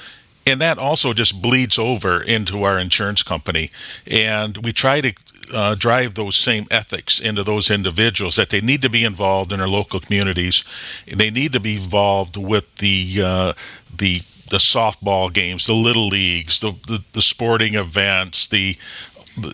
And 0.46 0.60
that 0.60 0.78
also 0.78 1.12
just 1.12 1.42
bleeds 1.42 1.78
over 1.78 2.22
into 2.22 2.64
our 2.64 2.78
insurance 2.78 3.22
company, 3.22 3.70
and 4.06 4.56
we 4.64 4.72
try 4.72 5.02
to 5.02 5.12
uh, 5.52 5.74
drive 5.74 6.14
those 6.14 6.36
same 6.36 6.66
ethics 6.70 7.20
into 7.20 7.42
those 7.42 7.70
individuals 7.70 8.36
that 8.36 8.50
they 8.50 8.60
need 8.60 8.82
to 8.82 8.88
be 8.88 9.04
involved 9.04 9.52
in 9.52 9.58
their 9.58 9.68
local 9.68 10.00
communities. 10.00 10.64
They 11.06 11.30
need 11.30 11.52
to 11.52 11.60
be 11.60 11.76
involved 11.76 12.36
with 12.36 12.76
the 12.76 13.20
uh, 13.22 13.52
the 13.96 14.22
the 14.50 14.58
softball 14.58 15.32
games, 15.32 15.66
the 15.66 15.74
little 15.74 16.08
leagues, 16.08 16.58
the, 16.60 16.72
the, 16.86 17.02
the 17.12 17.22
sporting 17.22 17.74
events, 17.74 18.46
the 18.46 18.76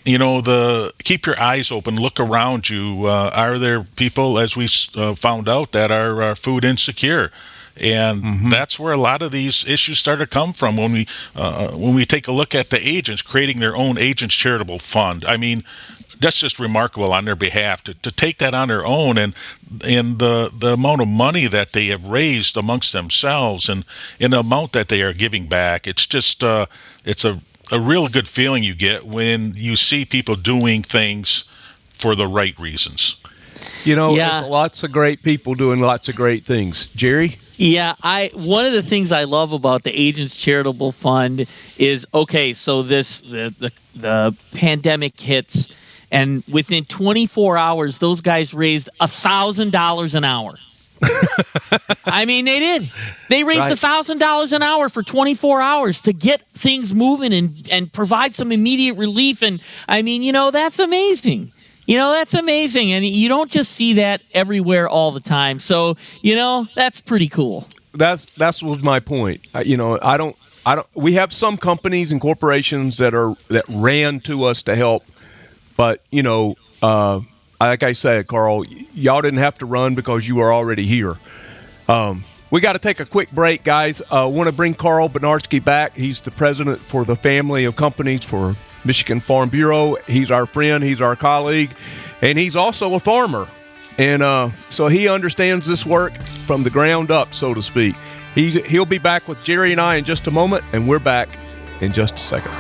you 0.05 0.19
know 0.19 0.41
the 0.41 0.93
keep 1.03 1.27
your 1.27 1.39
eyes 1.41 1.71
open 1.71 1.97
look 1.97 2.19
around 2.19 2.71
you 2.71 3.05
uh, 3.07 3.31
are 3.35 3.59
there 3.59 3.83
people 3.83 4.39
as 4.39 4.57
we 4.57 4.67
uh, 4.97 5.15
found 5.15 5.49
out 5.49 5.73
that 5.73 5.91
are 5.91 6.23
uh, 6.23 6.35
food 6.35 6.65
insecure 6.65 7.31
and 7.77 8.23
mm-hmm. 8.23 8.49
that's 8.51 8.79
where 8.79 8.93
a 8.93 8.99
lot 8.99 9.23
of 9.23 9.33
these 9.33 9.67
issues 9.67 9.99
start 9.99 10.19
to 10.19 10.27
come 10.27 10.53
from 10.53 10.77
when 10.77 10.93
we 10.93 11.07
uh, 11.35 11.73
when 11.73 11.95
we 11.95 12.05
take 12.05 12.29
a 12.29 12.33
look 12.33 12.55
at 12.55 12.71
the 12.71 12.87
agents 12.87 13.23
creating 13.23 13.61
their 13.61 13.77
own 13.77 13.99
agents 13.99 14.35
charitable 14.35 14.79
fund 14.79 15.25
i 15.25 15.37
mean 15.37 15.65
that's 16.21 16.41
just 16.41 16.61
remarkable 16.61 17.13
on 17.13 17.25
their 17.25 17.35
behalf 17.35 17.83
to, 17.83 17.93
to 17.95 18.11
take 18.11 18.39
that 18.39 18.55
on 18.55 18.69
their 18.69 18.87
own 18.87 19.19
and 19.19 19.35
and 19.85 20.19
the 20.19 20.51
the 20.57 20.75
amount 20.75 21.01
of 21.01 21.09
money 21.09 21.47
that 21.47 21.73
they 21.73 21.87
have 21.87 22.05
raised 22.05 22.57
amongst 22.57 22.93
themselves 22.93 23.69
and 23.69 23.85
in 24.21 24.31
the 24.31 24.39
amount 24.39 24.73
that 24.73 24.89
they 24.89 25.03
are 25.03 25.13
giving 25.13 25.47
back 25.47 25.87
it's 25.87 26.07
just 26.07 26.45
uh, 26.45 26.67
it's 27.05 27.25
a 27.25 27.41
a 27.73 27.81
real 27.81 28.09
good 28.09 28.29
feeling 28.29 28.63
you 28.63 28.75
get 28.75 29.07
when 29.07 29.53
you 29.57 29.77
see 29.77 30.05
people 30.05 30.37
doing 30.37 30.83
things 30.83 31.45
for 31.93 32.15
the 32.15 32.27
right 32.27 32.59
reasons. 32.59 33.23
You 33.85 33.97
know, 33.97 34.15
yeah. 34.15 34.41
lots 34.41 34.83
of 34.83 34.93
great 34.93 35.23
people 35.23 35.55
doing 35.55 35.81
lots 35.81 36.09
of 36.09 36.17
great 36.17 36.45
things. 36.45 36.87
Jerry? 36.95 37.37
Yeah, 37.57 37.95
I 38.03 38.31
one 38.35 38.67
of 38.67 38.73
the 38.73 38.83
things 38.83 39.13
I 39.13 39.25
love 39.25 39.53
about 39.53 39.85
the 39.85 39.93
Agents 39.93 40.37
Charitable 40.37 40.93
Fund 40.93 41.47
is 41.79 42.07
okay, 42.13 42.53
so 42.53 42.83
this 42.83 43.21
the 43.21 43.55
the, 43.59 43.73
the 43.95 44.37
pandemic 44.55 45.19
hits 45.21 45.69
and 46.11 46.45
within 46.49 46.85
24 46.85 47.57
hours 47.57 47.99
those 47.99 48.21
guys 48.21 48.53
raised 48.53 48.91
a 49.01 49.09
thousand 49.09 49.73
dollars 49.73 50.15
an 50.15 50.25
hour 50.25 50.57
I 52.05 52.25
mean, 52.25 52.45
they 52.45 52.59
did. 52.59 52.89
They 53.29 53.45
raised 53.45 53.71
a 53.71 53.77
thousand 53.77 54.19
dollars 54.19 54.53
an 54.53 54.63
hour 54.63 54.89
for 54.89 55.03
24 55.03 55.61
hours 55.61 56.01
to 56.03 56.13
get 56.13 56.43
things 56.55 56.95
moving 56.95 57.33
and 57.33 57.69
and 57.71 57.93
provide 57.93 58.35
some 58.35 58.53
immediate 58.53 58.95
relief. 58.95 59.43
And 59.43 59.61
I 59.89 60.03
mean, 60.03 60.23
you 60.23 60.33
know, 60.33 60.51
that's 60.51 60.79
amazing. 60.79 61.51
You 61.87 61.99
know, 61.99 62.13
that's 62.13 62.35
amazing, 62.35 62.93
and 62.93 63.05
you 63.05 63.29
don't 63.29 63.51
just 63.51 63.73
see 63.73 63.95
that 63.95 64.23
everywhere 64.33 64.89
all 64.89 65.13
the 65.13 65.21
time. 65.21 65.59
So, 65.59 65.97
you 66.23 66.35
know, 66.35 66.67
that's 66.75 67.01
pretty 67.01 67.29
cool. 67.29 67.69
That's 67.93 68.25
that's 68.37 68.63
was 68.63 68.83
my 68.83 69.01
point. 69.01 69.47
you 69.65 69.77
know, 69.77 69.99
I 70.01 70.17
don't, 70.17 70.35
I 70.65 70.77
don't. 70.77 70.87
We 70.95 71.13
have 71.15 71.33
some 71.33 71.59
companies 71.59 72.11
and 72.11 72.21
corporations 72.21 72.97
that 72.99 73.15
are 73.15 73.35
that 73.49 73.65
ran 73.69 74.21
to 74.21 74.45
us 74.45 74.63
to 74.63 74.75
help, 74.75 75.05
but 75.77 76.03
you 76.11 76.23
know, 76.23 76.57
uh, 76.83 77.21
like 77.61 77.83
I 77.83 77.93
said, 77.93 78.27
Carl, 78.27 78.65
y'all 78.95 79.23
didn't 79.23 79.41
have 79.41 79.59
to 79.59 79.67
run 79.67 79.95
because 79.95 80.27
you 80.27 80.37
were 80.37 80.53
already 80.53 80.87
here. 80.87 81.17
Um, 81.89 82.25
we 82.51 82.61
got 82.61 82.75
to 82.75 82.79
take 82.79 83.01
a 83.01 83.05
quick 83.05 83.31
break, 83.31 83.65
guys. 83.65 84.01
I 84.11 84.23
uh, 84.23 84.29
want 84.29 84.49
to 84.49 84.53
bring 84.53 84.75
Carl 84.75 85.09
Bednarski 85.09 85.63
back. 85.63 85.97
He's 85.97 86.21
the 86.21 86.31
president 86.31 86.79
for 86.79 87.05
the 87.05 87.17
family 87.17 87.65
of 87.65 87.77
companies 87.77 88.25
for 88.25 88.55
Michigan 88.85 89.21
Farm 89.21 89.49
Bureau. 89.49 89.97
He's 90.07 90.31
our 90.31 90.47
friend, 90.47 90.83
he's 90.83 91.01
our 91.01 91.17
colleague, 91.17 91.71
and 92.23 92.39
he's 92.39 92.57
also 92.57 92.95
a 92.95 93.01
farmer. 93.01 93.49
And 93.99 94.23
uh, 94.23 94.51
so 94.71 94.89
he 94.89 95.09
understands 95.09 95.67
this 95.67 95.87
work 95.87 96.17
from 96.47 96.63
the 96.63 96.71
ground 96.71 97.11
up, 97.11 97.35
so 97.35 97.55
to 97.55 97.63
speak. 97.63 97.95
He's, 98.35 98.55
he'll 98.67 98.87
be 98.87 98.99
back 98.99 99.29
with 99.29 99.43
Jerry 99.45 99.73
and 99.73 99.81
I 99.81 99.97
in 99.97 100.05
just 100.05 100.27
a 100.27 100.31
moment, 100.31 100.65
and 100.73 100.89
we're 100.89 100.99
back 100.99 101.29
in 101.81 101.93
just 101.93 102.15
a 102.15 102.19
second. 102.19 102.53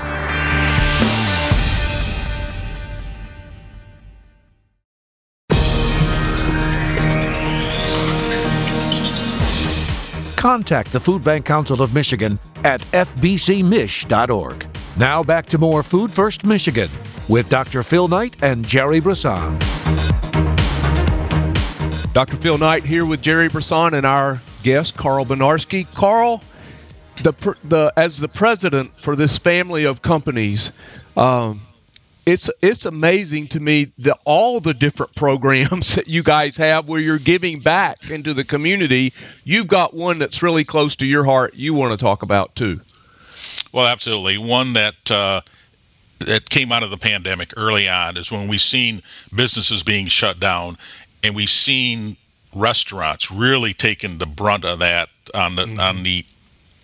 contact 10.45 10.93
the 10.93 11.01
Food 11.01 11.25
Bank 11.25 11.47
Council 11.47 11.81
of 11.81 11.95
Michigan 11.95 12.39
at 12.65 12.83
fbcmich.org. 12.93 14.67
Now 14.97 15.25
back 15.25 15.47
to 15.47 15.59
more 15.59 15.83
Food 15.83 16.13
First 16.13 16.45
Michigan 16.45 16.89
with 17.29 17.49
Dr. 17.49 17.83
Phil 17.83 18.07
Knight 18.07 18.37
and 18.45 18.65
Jerry 18.65 19.01
Brisson. 19.01 19.59
Dr. 22.13 22.37
Phil 22.37 22.59
Knight 22.59 22.85
here 22.85 23.05
with 23.05 23.21
Jerry 23.21 23.49
Brisson 23.49 23.95
and 23.95 24.07
our 24.07 24.41
guest 24.63 24.97
Carl 24.97 25.25
Bednarski. 25.25 25.93
Carl, 25.95 26.41
the 27.25 27.33
the 27.65 27.93
as 27.97 28.19
the 28.19 28.29
president 28.29 28.95
for 28.95 29.17
this 29.17 29.37
family 29.37 29.83
of 29.83 30.01
companies, 30.01 30.71
um, 31.17 31.61
it's 32.25 32.49
it's 32.63 32.87
amazing 32.87 33.49
to 33.49 33.59
me 33.59 33.91
that 33.99 34.21
all 34.25 34.61
the 34.61 34.75
different 34.75 35.13
programs 35.17 35.97
that 35.97 36.07
you 36.07 36.23
guys 36.23 36.57
have 36.59 36.89
where 36.89 37.01
you're 37.01 37.19
giving 37.19 37.59
back 37.59 38.11
into 38.11 38.33
the 38.33 38.45
community. 38.45 39.13
You've 39.43 39.67
got 39.67 39.93
one 39.93 40.21
that's 40.21 40.41
really 40.41 40.65
close 40.65 40.95
to 40.97 41.07
your 41.07 41.25
heart. 41.25 41.55
You 41.55 41.75
want 41.75 41.99
to 41.99 42.03
talk 42.03 42.23
about 42.23 42.55
too. 42.55 42.81
Well, 43.75 43.89
absolutely. 43.89 44.39
One 44.39 44.73
that 44.75 45.11
uh, 45.11 45.41
that 46.21 46.49
came 46.49 46.71
out 46.71 46.85
of 46.85 46.91
the 46.91 46.97
pandemic 46.97 47.53
early 47.57 47.89
on 47.89 48.17
is 48.17 48.31
when 48.31 48.47
we've 48.47 48.61
seen 48.61 49.03
businesses 49.35 49.83
being 49.83 50.07
shut 50.07 50.39
down, 50.39 50.77
and 51.25 51.35
we've 51.35 51.51
seen 51.51 52.17
restaurants 52.55 53.33
really 53.33 53.75
taking 53.75 54.19
the 54.19 54.27
brunt 54.27 54.65
of 54.65 54.79
that 54.79 55.09
on 55.35 55.57
the 55.57 55.65
mm-hmm. 55.65 55.81
on 55.81 56.05
the 56.05 56.25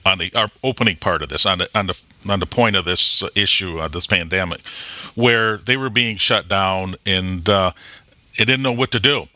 on 0.05 0.19
the 0.19 0.33
our 0.35 0.49
opening 0.65 0.97
part 0.97 1.23
of 1.23 1.29
this 1.29 1.47
on 1.47 1.59
the 1.59 1.69
on 1.77 1.87
the 1.87 2.05
on 2.29 2.41
the 2.41 2.47
point 2.47 2.75
of 2.75 2.85
this 2.85 3.23
issue 3.37 3.79
of 3.79 3.93
this 3.93 4.09
pandemic, 4.09 4.61
where 5.15 5.59
they 5.59 5.77
were 5.77 5.91
being 5.91 6.17
shut 6.17 6.49
down 6.49 6.97
and 7.07 7.49
uh, 7.49 7.71
they 8.37 8.45
didn't 8.45 8.63
know 8.63 8.73
what 8.73 8.91
to 8.91 8.99
do. 8.99 9.29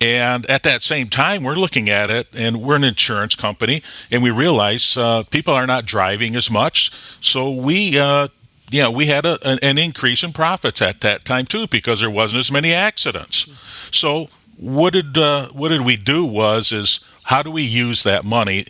And 0.00 0.44
at 0.50 0.62
that 0.64 0.82
same 0.82 1.08
time, 1.08 1.42
we're 1.42 1.54
looking 1.54 1.88
at 1.88 2.10
it, 2.10 2.28
and 2.34 2.58
we're 2.58 2.76
an 2.76 2.84
insurance 2.84 3.34
company, 3.34 3.82
and 4.10 4.22
we 4.22 4.30
realize 4.30 4.96
uh, 4.96 5.22
people 5.30 5.54
are 5.54 5.66
not 5.66 5.86
driving 5.86 6.36
as 6.36 6.50
much, 6.50 6.92
so 7.20 7.50
we. 7.50 7.98
Uh, 7.98 8.28
yeah, 8.68 8.88
we 8.88 9.06
had 9.06 9.24
a, 9.24 9.38
an 9.62 9.78
increase 9.78 10.24
in 10.24 10.32
profits 10.32 10.82
at 10.82 11.00
that 11.02 11.24
time 11.24 11.46
too 11.46 11.68
because 11.68 12.00
there 12.00 12.10
wasn't 12.10 12.40
as 12.40 12.50
many 12.50 12.72
accidents. 12.72 13.48
So 13.92 14.26
what 14.56 14.92
did 14.92 15.16
uh, 15.16 15.50
what 15.50 15.68
did 15.68 15.82
we 15.82 15.96
do 15.96 16.24
was 16.24 16.72
is 16.72 16.98
how 17.26 17.44
do 17.44 17.52
we 17.52 17.62
use 17.62 18.02
that 18.02 18.24
money 18.24 18.64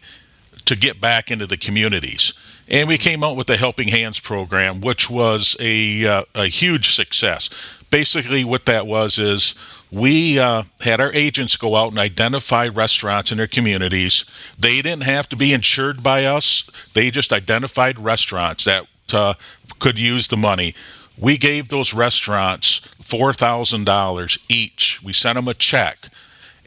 to 0.66 0.76
get 0.76 1.00
back 1.00 1.30
into 1.30 1.46
the 1.46 1.56
communities. 1.56 2.34
And 2.68 2.88
we 2.88 2.98
came 2.98 3.22
out 3.22 3.36
with 3.36 3.46
the 3.46 3.56
Helping 3.56 3.88
Hands 3.88 4.18
program, 4.18 4.80
which 4.80 5.08
was 5.08 5.56
a, 5.60 6.04
uh, 6.04 6.24
a 6.34 6.46
huge 6.48 6.90
success. 6.90 7.48
Basically, 7.90 8.44
what 8.44 8.66
that 8.66 8.86
was 8.86 9.18
is 9.18 9.54
we 9.96 10.38
uh, 10.38 10.62
had 10.80 11.00
our 11.00 11.10
agents 11.14 11.56
go 11.56 11.74
out 11.74 11.90
and 11.90 11.98
identify 11.98 12.68
restaurants 12.68 13.32
in 13.32 13.38
their 13.38 13.46
communities. 13.46 14.26
They 14.58 14.82
didn't 14.82 15.04
have 15.04 15.26
to 15.30 15.36
be 15.36 15.54
insured 15.54 16.02
by 16.02 16.26
us, 16.26 16.68
they 16.92 17.10
just 17.10 17.32
identified 17.32 17.98
restaurants 17.98 18.64
that 18.64 18.86
uh, 19.12 19.34
could 19.78 19.98
use 19.98 20.28
the 20.28 20.36
money. 20.36 20.74
We 21.18 21.38
gave 21.38 21.70
those 21.70 21.94
restaurants 21.94 22.80
$4,000 23.02 24.44
each. 24.50 25.02
We 25.02 25.14
sent 25.14 25.36
them 25.36 25.48
a 25.48 25.54
check 25.54 26.08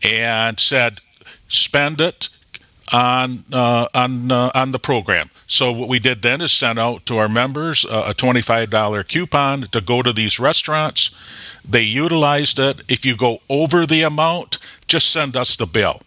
and 0.01 0.59
said, 0.59 1.01
spend 1.48 2.01
it 2.01 2.29
on 2.91 3.39
uh, 3.51 3.88
on 3.93 4.31
uh, 4.31 4.51
on 4.53 4.72
the 4.72 4.79
program. 4.79 5.29
So 5.48 5.72
what 5.72 5.89
we 5.89 6.00
did 6.00 6.22
then 6.22 6.41
is 6.41 6.51
sent 6.51 6.77
out 6.77 7.05
to 7.08 7.17
our 7.17 7.29
members 7.29 7.86
uh, 7.86 8.03
a 8.08 8.13
$25 8.13 9.08
coupon 9.08 9.62
to 9.63 9.81
go 9.81 10.01
to 10.03 10.13
these 10.13 10.39
restaurants. 10.39 11.15
They 11.67 11.81
utilized 11.81 12.60
it. 12.60 12.84
If 12.88 13.05
you 13.05 13.17
go 13.17 13.39
over 13.50 13.86
the 13.86 14.03
amount, 14.03 14.60
just 14.88 15.12
send 15.12 15.36
us 15.36 15.55
the 15.55 15.65
bill. 15.65 16.01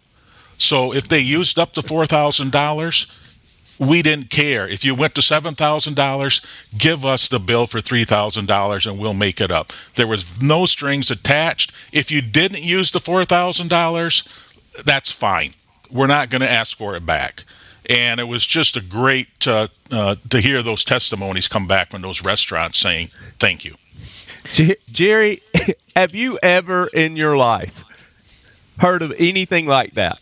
So 0.57 0.93
if 0.93 1.09
they 1.09 1.19
used 1.19 1.59
up 1.59 1.73
the 1.73 1.81
$4,000, 1.81 3.19
we 3.79 4.01
didn't 4.01 4.29
care. 4.29 4.67
If 4.67 4.85
you 4.85 4.95
went 4.95 5.15
to 5.15 5.21
$7,000, 5.21 6.77
give 6.77 7.05
us 7.05 7.27
the 7.27 7.39
bill 7.39 7.67
for 7.67 7.79
$3,000 7.79 8.89
and 8.89 8.99
we'll 8.99 9.13
make 9.13 9.41
it 9.41 9.51
up. 9.51 9.73
There 9.95 10.07
was 10.07 10.41
no 10.41 10.65
strings 10.65 11.11
attached. 11.11 11.73
If 11.91 12.11
you 12.11 12.21
didn't 12.21 12.63
use 12.63 12.91
the 12.91 12.99
$4,000, 12.99 14.83
that's 14.85 15.11
fine 15.11 15.53
we're 15.93 16.07
not 16.07 16.29
going 16.29 16.41
to 16.41 16.49
ask 16.49 16.77
for 16.77 16.95
it 16.95 17.05
back. 17.05 17.43
And 17.89 18.19
it 18.19 18.27
was 18.27 18.45
just 18.45 18.75
a 18.77 18.81
great 18.81 19.47
uh, 19.47 19.67
uh, 19.91 20.15
to 20.29 20.39
hear 20.39 20.63
those 20.63 20.83
testimonies 20.83 21.47
come 21.47 21.67
back 21.67 21.91
from 21.91 22.01
those 22.01 22.23
restaurants 22.23 22.79
saying 22.79 23.09
thank 23.39 23.65
you. 23.65 23.75
Jerry, 24.91 25.41
have 25.95 26.15
you 26.15 26.39
ever 26.41 26.87
in 26.87 27.15
your 27.15 27.37
life 27.37 27.83
heard 28.79 29.01
of 29.01 29.13
anything 29.19 29.67
like 29.67 29.93
that? 29.93 30.19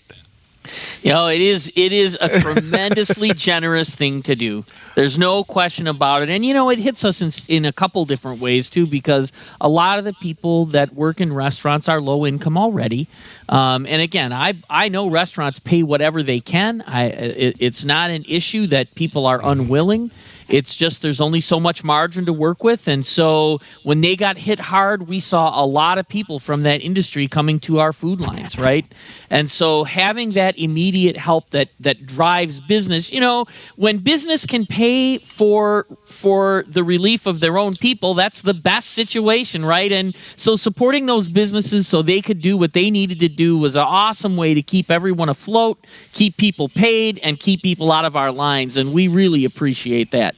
You 1.02 1.12
know, 1.12 1.28
it 1.28 1.42
is 1.42 1.72
it 1.76 1.92
is 1.92 2.18
a 2.22 2.40
tremendously 2.40 3.34
generous 3.36 3.96
thing 3.96 4.22
to 4.24 4.36
do. 4.36 4.66
There's 4.96 5.18
no 5.18 5.44
question 5.44 5.88
about 5.88 6.24
it. 6.24 6.30
And 6.30 6.46
you 6.46 6.54
know, 6.54 6.70
it 6.70 6.80
hits 6.80 7.04
us 7.04 7.22
in, 7.22 7.56
in 7.56 7.66
a 7.66 7.74
couple 7.74 8.06
different 8.06 8.40
ways 8.40 8.70
too, 8.70 8.86
because 8.86 9.32
a 9.60 9.70
lot 9.70 9.98
of 9.98 10.06
the 10.06 10.14
people 10.14 10.66
that 10.68 10.94
work 10.94 11.20
in 11.20 11.34
restaurants 11.34 11.90
are 11.90 12.00
low 12.00 12.26
income 12.26 12.58
already. 12.58 13.08
Um, 13.50 13.86
and 13.86 14.02
again, 14.02 14.32
I 14.32 14.54
I 14.70 14.90
know 14.90 15.08
restaurants 15.08 15.60
pay 15.60 15.84
whatever 15.84 16.22
they 16.22 16.40
can. 16.40 16.82
I 16.86 17.06
it, 17.06 17.56
it's 17.60 17.84
not 17.84 18.10
an 18.10 18.24
issue 18.28 18.68
that 18.68 18.94
people 18.96 19.26
are 19.26 19.44
unwilling 19.44 20.12
it's 20.52 20.76
just 20.76 21.02
there's 21.02 21.22
only 21.22 21.40
so 21.40 21.60
much 21.60 21.84
margin 21.84 22.26
to 22.26 22.34
work 22.34 22.64
with. 22.64 22.88
And 22.88 23.06
so 23.06 23.60
when 23.84 24.02
they 24.02 24.16
got 24.16 24.38
hit 24.38 24.60
hard, 24.60 25.08
we 25.08 25.20
saw 25.20 25.64
a 25.64 25.66
lot 25.66 25.98
of 25.98 26.08
people 26.08 26.40
from 26.40 26.64
that 26.64 26.82
industry 26.82 27.28
coming 27.28 27.60
to 27.62 27.80
our 27.80 27.94
food 27.94 28.20
lines, 28.20 28.60
right? 28.60 28.86
And 29.30 29.50
so 29.50 29.86
having 29.86 30.34
that 30.34 30.60
immediate 30.60 31.16
help 31.16 31.52
that 31.52 31.70
that 31.80 32.06
drives 32.06 32.60
business, 32.60 33.12
you 33.12 33.22
know, 33.22 33.46
when 33.78 34.00
business 34.00 34.46
can 34.46 34.66
pay 34.66 35.20
for 35.20 35.88
for 36.06 36.66
the 36.68 36.84
relief 36.84 37.26
of 37.26 37.40
their 37.40 37.58
own 37.58 37.76
people, 37.76 38.14
that's 38.14 38.42
the 38.42 38.54
best 38.54 38.92
situation, 38.92 39.64
right? 39.64 39.92
And 39.92 40.16
so 40.36 40.58
supporting 40.58 41.06
those 41.06 41.30
businesses 41.30 41.88
so 41.88 42.02
they 42.02 42.22
could 42.22 42.42
do 42.42 42.58
what 42.58 42.74
they 42.74 42.92
needed 42.92 43.20
to 43.20 43.30
do 43.30 43.58
was 43.58 43.78
an 43.78 43.86
awesome 43.88 44.36
way 44.36 44.54
to 44.54 44.62
keep 44.62 44.92
everyone 44.92 45.30
afloat, 45.30 45.86
keep 46.12 46.36
people 46.36 46.68
paid, 46.68 47.20
and 47.20 47.40
keep 47.40 47.64
people 47.64 47.92
out 47.92 48.04
of 48.04 48.18
our 48.18 48.32
lines. 48.32 48.76
And 48.76 48.92
we 48.94 49.08
really 49.08 49.46
appreciate 49.46 50.12
that. 50.12 50.36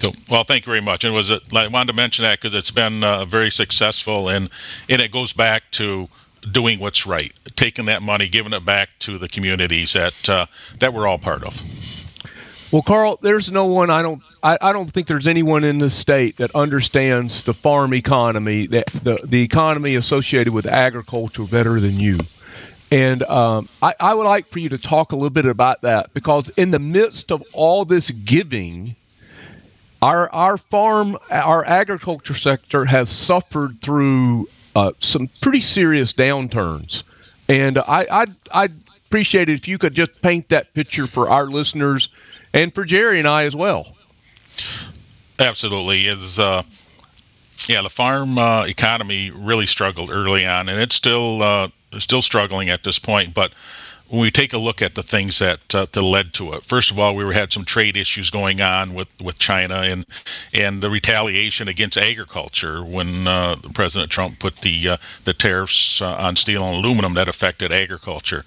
So, 0.00 0.12
well, 0.30 0.44
thank 0.44 0.64
you 0.66 0.70
very 0.70 0.80
much. 0.80 1.04
And 1.04 1.14
was 1.14 1.30
it? 1.30 1.42
I 1.54 1.68
wanted 1.68 1.88
to 1.88 1.96
mention 1.96 2.22
that 2.22 2.40
because 2.40 2.54
it's 2.54 2.70
been 2.70 3.04
uh, 3.04 3.26
very 3.26 3.50
successful, 3.50 4.28
and 4.28 4.48
and 4.88 5.00
it 5.00 5.12
goes 5.12 5.32
back 5.32 5.70
to 5.72 6.08
doing 6.50 6.78
what's 6.78 7.06
right, 7.06 7.32
taking 7.54 7.84
that 7.84 8.00
money, 8.02 8.28
giving 8.28 8.54
it 8.54 8.64
back 8.64 8.90
to 9.00 9.18
the 9.18 9.28
communities 9.28 9.92
that 9.92 10.28
uh, 10.28 10.46
that 10.78 10.94
we're 10.94 11.06
all 11.06 11.18
part 11.18 11.44
of. 11.44 11.62
Well, 12.72 12.82
Carl, 12.82 13.18
there's 13.20 13.50
no 13.50 13.66
one 13.66 13.90
I 13.90 14.00
don't 14.00 14.22
I, 14.42 14.56
I 14.60 14.72
don't 14.72 14.90
think 14.90 15.06
there's 15.06 15.26
anyone 15.26 15.64
in 15.64 15.78
the 15.78 15.90
state 15.90 16.38
that 16.38 16.54
understands 16.54 17.44
the 17.44 17.52
farm 17.52 17.92
economy, 17.92 18.66
that 18.68 18.86
the, 18.86 19.18
the 19.24 19.42
economy 19.42 19.96
associated 19.96 20.52
with 20.52 20.66
agriculture 20.66 21.44
better 21.44 21.78
than 21.78 22.00
you. 22.00 22.18
And 22.90 23.22
um, 23.24 23.68
I, 23.82 23.94
I 24.00 24.14
would 24.14 24.24
like 24.24 24.48
for 24.48 24.58
you 24.58 24.68
to 24.70 24.78
talk 24.78 25.12
a 25.12 25.14
little 25.14 25.30
bit 25.30 25.46
about 25.46 25.82
that 25.82 26.12
because 26.14 26.48
in 26.50 26.70
the 26.70 26.78
midst 26.78 27.30
of 27.30 27.42
all 27.52 27.84
this 27.84 28.10
giving, 28.10 28.96
our 30.02 30.32
our 30.32 30.56
farm, 30.56 31.18
our 31.30 31.64
agriculture 31.64 32.34
sector 32.34 32.84
has 32.84 33.10
suffered 33.10 33.80
through 33.82 34.48
uh, 34.74 34.92
some 35.00 35.28
pretty 35.40 35.60
serious 35.60 36.12
downturns, 36.12 37.02
and 37.48 37.78
I 37.78 38.06
I 38.10 38.26
I 38.52 38.68
appreciate 39.06 39.48
it 39.48 39.54
if 39.54 39.68
you 39.68 39.78
could 39.78 39.94
just 39.94 40.22
paint 40.22 40.48
that 40.50 40.72
picture 40.74 41.06
for 41.06 41.28
our 41.28 41.46
listeners 41.46 42.08
and 42.52 42.74
for 42.74 42.84
Jerry 42.84 43.18
and 43.18 43.28
I 43.28 43.44
as 43.44 43.54
well. 43.54 43.94
Absolutely, 45.38 46.06
is 46.06 46.38
uh, 46.38 46.62
yeah, 47.68 47.82
the 47.82 47.90
farm 47.90 48.38
uh, 48.38 48.64
economy 48.64 49.30
really 49.30 49.66
struggled 49.66 50.10
early 50.10 50.46
on, 50.46 50.68
and 50.68 50.80
it's 50.80 50.94
still 50.94 51.42
uh, 51.42 51.68
still 51.98 52.22
struggling 52.22 52.70
at 52.70 52.84
this 52.84 52.98
point, 52.98 53.34
but 53.34 53.52
when 54.10 54.20
we 54.20 54.30
take 54.32 54.52
a 54.52 54.58
look 54.58 54.82
at 54.82 54.96
the 54.96 55.04
things 55.04 55.38
that 55.38 55.72
uh, 55.72 55.86
that 55.92 56.02
led 56.02 56.32
to 56.34 56.52
it, 56.52 56.64
first 56.64 56.90
of 56.90 56.98
all, 56.98 57.14
we 57.14 57.32
had 57.32 57.52
some 57.52 57.64
trade 57.64 57.96
issues 57.96 58.28
going 58.28 58.60
on 58.60 58.92
with, 58.92 59.08
with 59.22 59.38
China 59.38 59.76
and 59.82 60.04
and 60.52 60.82
the 60.82 60.90
retaliation 60.90 61.68
against 61.68 61.96
agriculture 61.96 62.82
when 62.82 63.28
uh, 63.28 63.54
President 63.72 64.10
Trump 64.10 64.40
put 64.40 64.56
the 64.58 64.88
uh, 64.88 64.96
the 65.24 65.32
tariffs 65.32 66.02
uh, 66.02 66.16
on 66.16 66.34
steel 66.34 66.64
and 66.64 66.84
aluminum 66.84 67.14
that 67.14 67.28
affected 67.28 67.70
agriculture. 67.70 68.44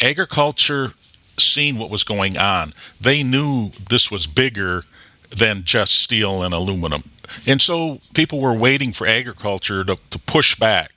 Agriculture 0.00 0.94
seen 1.38 1.76
what 1.76 1.90
was 1.90 2.04
going 2.04 2.38
on. 2.38 2.72
They 2.98 3.22
knew 3.22 3.68
this 3.90 4.10
was 4.10 4.26
bigger 4.26 4.84
than 5.28 5.62
just 5.64 5.92
steel 5.92 6.42
and 6.42 6.54
aluminum, 6.54 7.02
and 7.46 7.60
so 7.60 8.00
people 8.14 8.40
were 8.40 8.54
waiting 8.54 8.92
for 8.92 9.06
agriculture 9.06 9.84
to, 9.84 9.98
to 10.08 10.18
push 10.18 10.56
back 10.58 10.91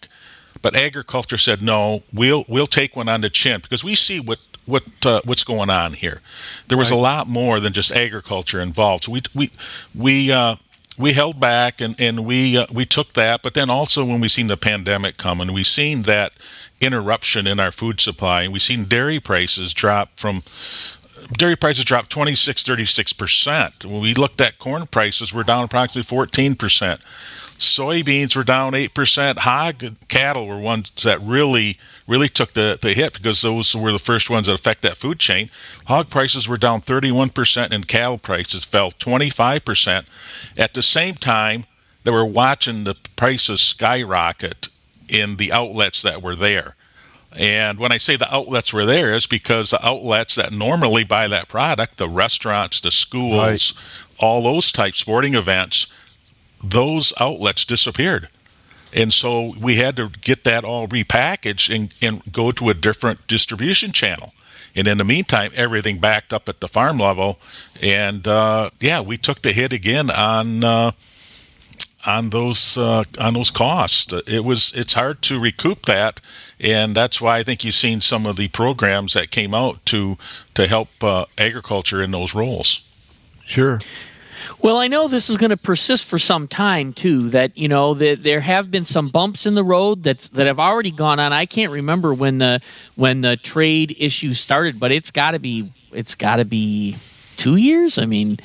but 0.65 0.75
agriculture 0.75 1.37
said 1.37 1.61
no. 1.61 1.99
We'll 2.11 2.43
we'll 2.47 2.65
take 2.65 2.95
one 2.95 3.07
on 3.07 3.21
the 3.21 3.29
chin 3.29 3.59
because 3.61 3.83
we 3.83 3.93
see 3.93 4.19
what 4.19 4.47
what 4.65 4.81
uh, 5.05 5.21
what's 5.23 5.43
going 5.43 5.69
on 5.69 5.93
here. 5.93 6.21
There 6.69 6.77
was 6.77 6.89
right. 6.89 6.97
a 6.97 6.99
lot 6.99 7.27
more 7.27 7.59
than 7.59 7.71
just 7.71 7.91
agriculture 7.91 8.59
involved. 8.59 9.03
So 9.03 9.11
we 9.11 9.21
we 9.35 9.51
we. 9.93 10.31
Uh, 10.31 10.55
we 10.97 11.11
held 11.11 11.41
back 11.41 11.81
and, 11.81 11.99
and 11.99 12.25
we 12.25 12.57
uh, 12.57 12.67
we 12.73 12.85
took 12.85 13.13
that, 13.13 13.43
but 13.43 13.53
then 13.53 13.69
also 13.69 14.05
when 14.05 14.21
we 14.21 14.29
seen 14.29 14.47
the 14.47 14.55
pandemic 14.55 15.17
come 15.17 15.41
and 15.41 15.53
we 15.53 15.61
seen 15.61 16.03
that 16.03 16.31
interruption 16.79 17.45
in 17.47 17.59
our 17.59 17.73
food 17.73 17.99
supply, 17.99 18.43
and 18.43 18.53
we 18.53 18.59
seen 18.59 18.85
dairy 18.85 19.19
prices 19.19 19.73
drop 19.73 20.17
from 20.17 20.41
dairy 21.33 21.57
prices 21.57 21.83
dropped 21.83 22.09
26 22.11 22.63
36 22.63 23.11
percent. 23.11 23.83
When 23.83 24.01
we 24.01 24.13
looked 24.13 24.39
at 24.39 24.57
corn 24.57 24.87
prices, 24.87 25.33
we're 25.33 25.43
down 25.43 25.65
approximately 25.65 26.03
14 26.03 26.55
percent. 26.55 27.01
Soybeans 27.57 28.35
were 28.35 28.43
down 28.43 28.73
8%. 28.73 29.37
Hog 29.37 29.83
cattle 30.07 30.47
were 30.47 30.59
ones 30.59 30.91
that 31.03 31.21
really, 31.21 31.77
really 32.05 32.27
took 32.27 32.53
the, 32.53 32.77
the 32.81 32.93
hit 32.93 33.13
because 33.13 33.41
those 33.41 33.75
were 33.75 33.91
the 33.91 33.99
first 33.99 34.29
ones 34.29 34.47
that 34.47 34.53
affect 34.53 34.81
that 34.81 34.97
food 34.97 35.19
chain. 35.19 35.49
Hog 35.85 36.09
prices 36.09 36.47
were 36.47 36.57
down 36.57 36.81
31% 36.81 37.71
and 37.71 37.87
cattle 37.87 38.17
prices 38.17 38.65
fell 38.65 38.91
25%. 38.91 40.05
At 40.57 40.73
the 40.73 40.83
same 40.83 41.15
time, 41.15 41.65
they 42.03 42.11
were 42.11 42.25
watching 42.25 42.83
the 42.83 42.95
prices 43.15 43.61
skyrocket 43.61 44.67
in 45.07 45.37
the 45.37 45.51
outlets 45.51 46.01
that 46.01 46.21
were 46.21 46.35
there. 46.35 46.75
And 47.37 47.79
when 47.79 47.91
I 47.91 47.97
say 47.97 48.15
the 48.15 48.33
outlets 48.33 48.73
were 48.73 48.85
there, 48.85 49.13
is 49.13 49.27
because 49.27 49.69
the 49.69 49.85
outlets 49.85 50.35
that 50.35 50.51
normally 50.51 51.03
buy 51.03 51.27
that 51.27 51.49
product, 51.49 51.97
the 51.97 52.07
restaurants, 52.07 52.79
the 52.79 52.91
schools, 52.91 53.37
right. 53.37 53.73
all 54.19 54.43
those 54.43 54.71
type 54.71 54.95
sporting 54.95 55.35
events, 55.35 55.87
those 56.71 57.13
outlets 57.19 57.65
disappeared. 57.65 58.29
And 58.93 59.13
so 59.13 59.53
we 59.59 59.75
had 59.75 59.97
to 59.97 60.09
get 60.21 60.45
that 60.45 60.63
all 60.63 60.87
repackaged 60.87 61.73
and, 61.73 61.93
and 62.01 62.31
go 62.31 62.51
to 62.53 62.69
a 62.69 62.73
different 62.73 63.27
distribution 63.27 63.91
channel. 63.91 64.33
And 64.73 64.87
in 64.87 64.97
the 64.97 65.03
meantime, 65.03 65.51
everything 65.55 65.99
backed 65.99 66.33
up 66.33 66.49
at 66.49 66.59
the 66.59 66.67
farm 66.67 66.97
level. 66.97 67.39
And 67.81 68.27
uh, 68.27 68.69
yeah, 68.79 69.01
we 69.01 69.17
took 69.17 69.41
the 69.41 69.53
hit 69.53 69.73
again 69.73 70.09
on 70.09 70.63
uh, 70.63 70.91
on 72.05 72.29
those 72.29 72.77
uh, 72.77 73.03
on 73.19 73.33
those 73.33 73.49
costs. 73.49 74.13
It 74.27 74.43
was 74.43 74.73
it's 74.75 74.93
hard 74.93 75.21
to 75.23 75.39
recoup 75.39 75.85
that, 75.85 76.21
and 76.59 76.95
that's 76.95 77.19
why 77.21 77.37
I 77.37 77.43
think 77.43 77.63
you've 77.63 77.75
seen 77.75 78.01
some 78.01 78.25
of 78.25 78.35
the 78.35 78.47
programs 78.49 79.13
that 79.13 79.31
came 79.31 79.53
out 79.53 79.85
to 79.87 80.15
to 80.53 80.67
help 80.67 80.89
uh, 81.01 81.25
agriculture 81.37 82.01
in 82.01 82.11
those 82.11 82.35
roles. 82.35 82.87
Sure. 83.45 83.79
Well, 84.61 84.77
I 84.77 84.87
know 84.87 85.07
this 85.07 85.29
is 85.29 85.37
going 85.37 85.51
to 85.51 85.57
persist 85.57 86.05
for 86.05 86.19
some 86.19 86.47
time 86.47 86.93
too. 86.93 87.29
That 87.29 87.57
you 87.57 87.67
know 87.67 87.93
that 87.95 88.21
there 88.21 88.41
have 88.41 88.71
been 88.71 88.85
some 88.85 89.09
bumps 89.09 89.45
in 89.45 89.55
the 89.55 89.63
road 89.63 90.03
that's 90.03 90.29
that 90.29 90.47
have 90.47 90.59
already 90.59 90.91
gone 90.91 91.19
on. 91.19 91.33
I 91.33 91.45
can't 91.45 91.71
remember 91.71 92.13
when 92.13 92.37
the 92.37 92.61
when 92.95 93.21
the 93.21 93.37
trade 93.37 93.95
issue 93.99 94.33
started, 94.33 94.79
but 94.79 94.91
it's 94.91 95.11
got 95.11 95.31
to 95.31 95.39
be 95.39 95.71
it's 95.91 96.15
got 96.15 96.37
to 96.37 96.45
be 96.45 96.95
two 97.37 97.55
years. 97.55 97.97
I 97.97 98.05
mean, 98.05 98.37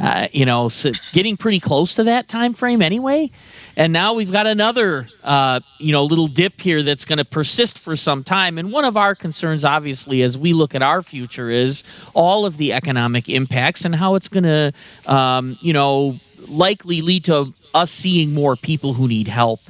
uh, 0.00 0.28
you 0.32 0.44
know, 0.44 0.68
so 0.68 0.92
getting 1.12 1.36
pretty 1.36 1.60
close 1.60 1.96
to 1.96 2.04
that 2.04 2.28
time 2.28 2.54
frame 2.54 2.82
anyway. 2.82 3.30
And 3.78 3.92
now 3.92 4.12
we've 4.12 4.32
got 4.32 4.48
another, 4.48 5.08
uh, 5.22 5.60
you 5.78 5.92
know, 5.92 6.02
little 6.02 6.26
dip 6.26 6.60
here 6.60 6.82
that's 6.82 7.04
going 7.04 7.18
to 7.18 7.24
persist 7.24 7.78
for 7.78 7.94
some 7.94 8.24
time. 8.24 8.58
And 8.58 8.72
one 8.72 8.84
of 8.84 8.96
our 8.96 9.14
concerns, 9.14 9.64
obviously, 9.64 10.22
as 10.22 10.36
we 10.36 10.52
look 10.52 10.74
at 10.74 10.82
our 10.82 11.00
future, 11.00 11.48
is 11.48 11.84
all 12.12 12.44
of 12.44 12.56
the 12.56 12.72
economic 12.72 13.28
impacts 13.28 13.84
and 13.84 13.94
how 13.94 14.16
it's 14.16 14.28
going 14.28 14.42
to, 14.42 14.72
um, 15.06 15.56
you 15.60 15.72
know, 15.72 16.18
likely 16.46 17.00
lead 17.02 17.24
to 17.24 17.52
us 17.74 17.90
seeing 17.90 18.34
more 18.34 18.56
people 18.56 18.94
who 18.94 19.08
need 19.08 19.28
help. 19.28 19.60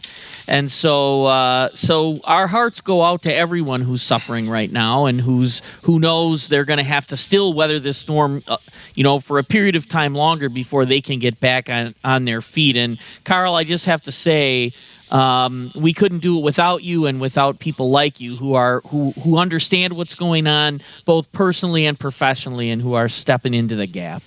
And 0.49 0.71
so, 0.71 1.27
uh, 1.27 1.69
so 1.75 2.21
our 2.25 2.47
hearts 2.47 2.81
go 2.81 3.03
out 3.03 3.23
to 3.23 3.35
everyone 3.35 3.83
who's 3.83 4.03
suffering 4.03 4.49
right 4.49 4.73
now, 4.73 5.05
and 5.05 5.21
who's 5.21 5.61
who 5.83 6.01
knows 6.01 6.49
they're 6.49 6.65
going 6.65 6.79
to 6.79 6.85
have 6.85 7.07
to 7.09 7.17
still 7.19 7.53
weather 7.53 7.79
this 7.79 7.99
storm, 7.99 8.43
uh, 8.49 8.57
you 8.95 9.05
know, 9.05 9.21
for 9.21 9.39
a 9.39 9.45
period 9.45 9.77
of 9.77 9.87
time 9.87 10.15
longer 10.15 10.49
before 10.49 10.87
they 10.87 11.03
can 11.03 11.19
get 11.19 11.39
back 11.39 11.69
on 11.69 11.95
on 12.03 12.25
their 12.25 12.41
feet. 12.41 12.79
And 12.79 12.99
Carl, 13.25 13.55
I 13.55 13.65
just 13.65 13.87
have 13.87 14.03
to 14.03 14.13
say. 14.13 14.73
Um, 15.11 15.71
we 15.75 15.95
couldn't 15.95 16.19
do 16.19 16.37
it 16.37 16.43
without 16.43 16.83
you 16.83 17.07
and 17.07 17.19
without 17.19 17.61
people 17.61 17.91
like 17.91 18.21
you 18.21 18.37
who 18.37 18.53
are 18.53 18.83
who 18.89 19.13
who 19.13 19.39
understand 19.39 19.95
what's 19.95 20.15
going 20.15 20.47
on 20.47 20.83
both 21.07 21.33
personally 21.33 21.87
and 21.87 21.99
professionally 21.99 22.69
and 22.69 22.83
who 22.83 22.93
are 22.93 23.09
stepping 23.09 23.55
into 23.55 23.75
the 23.75 23.87
gap. 23.87 24.23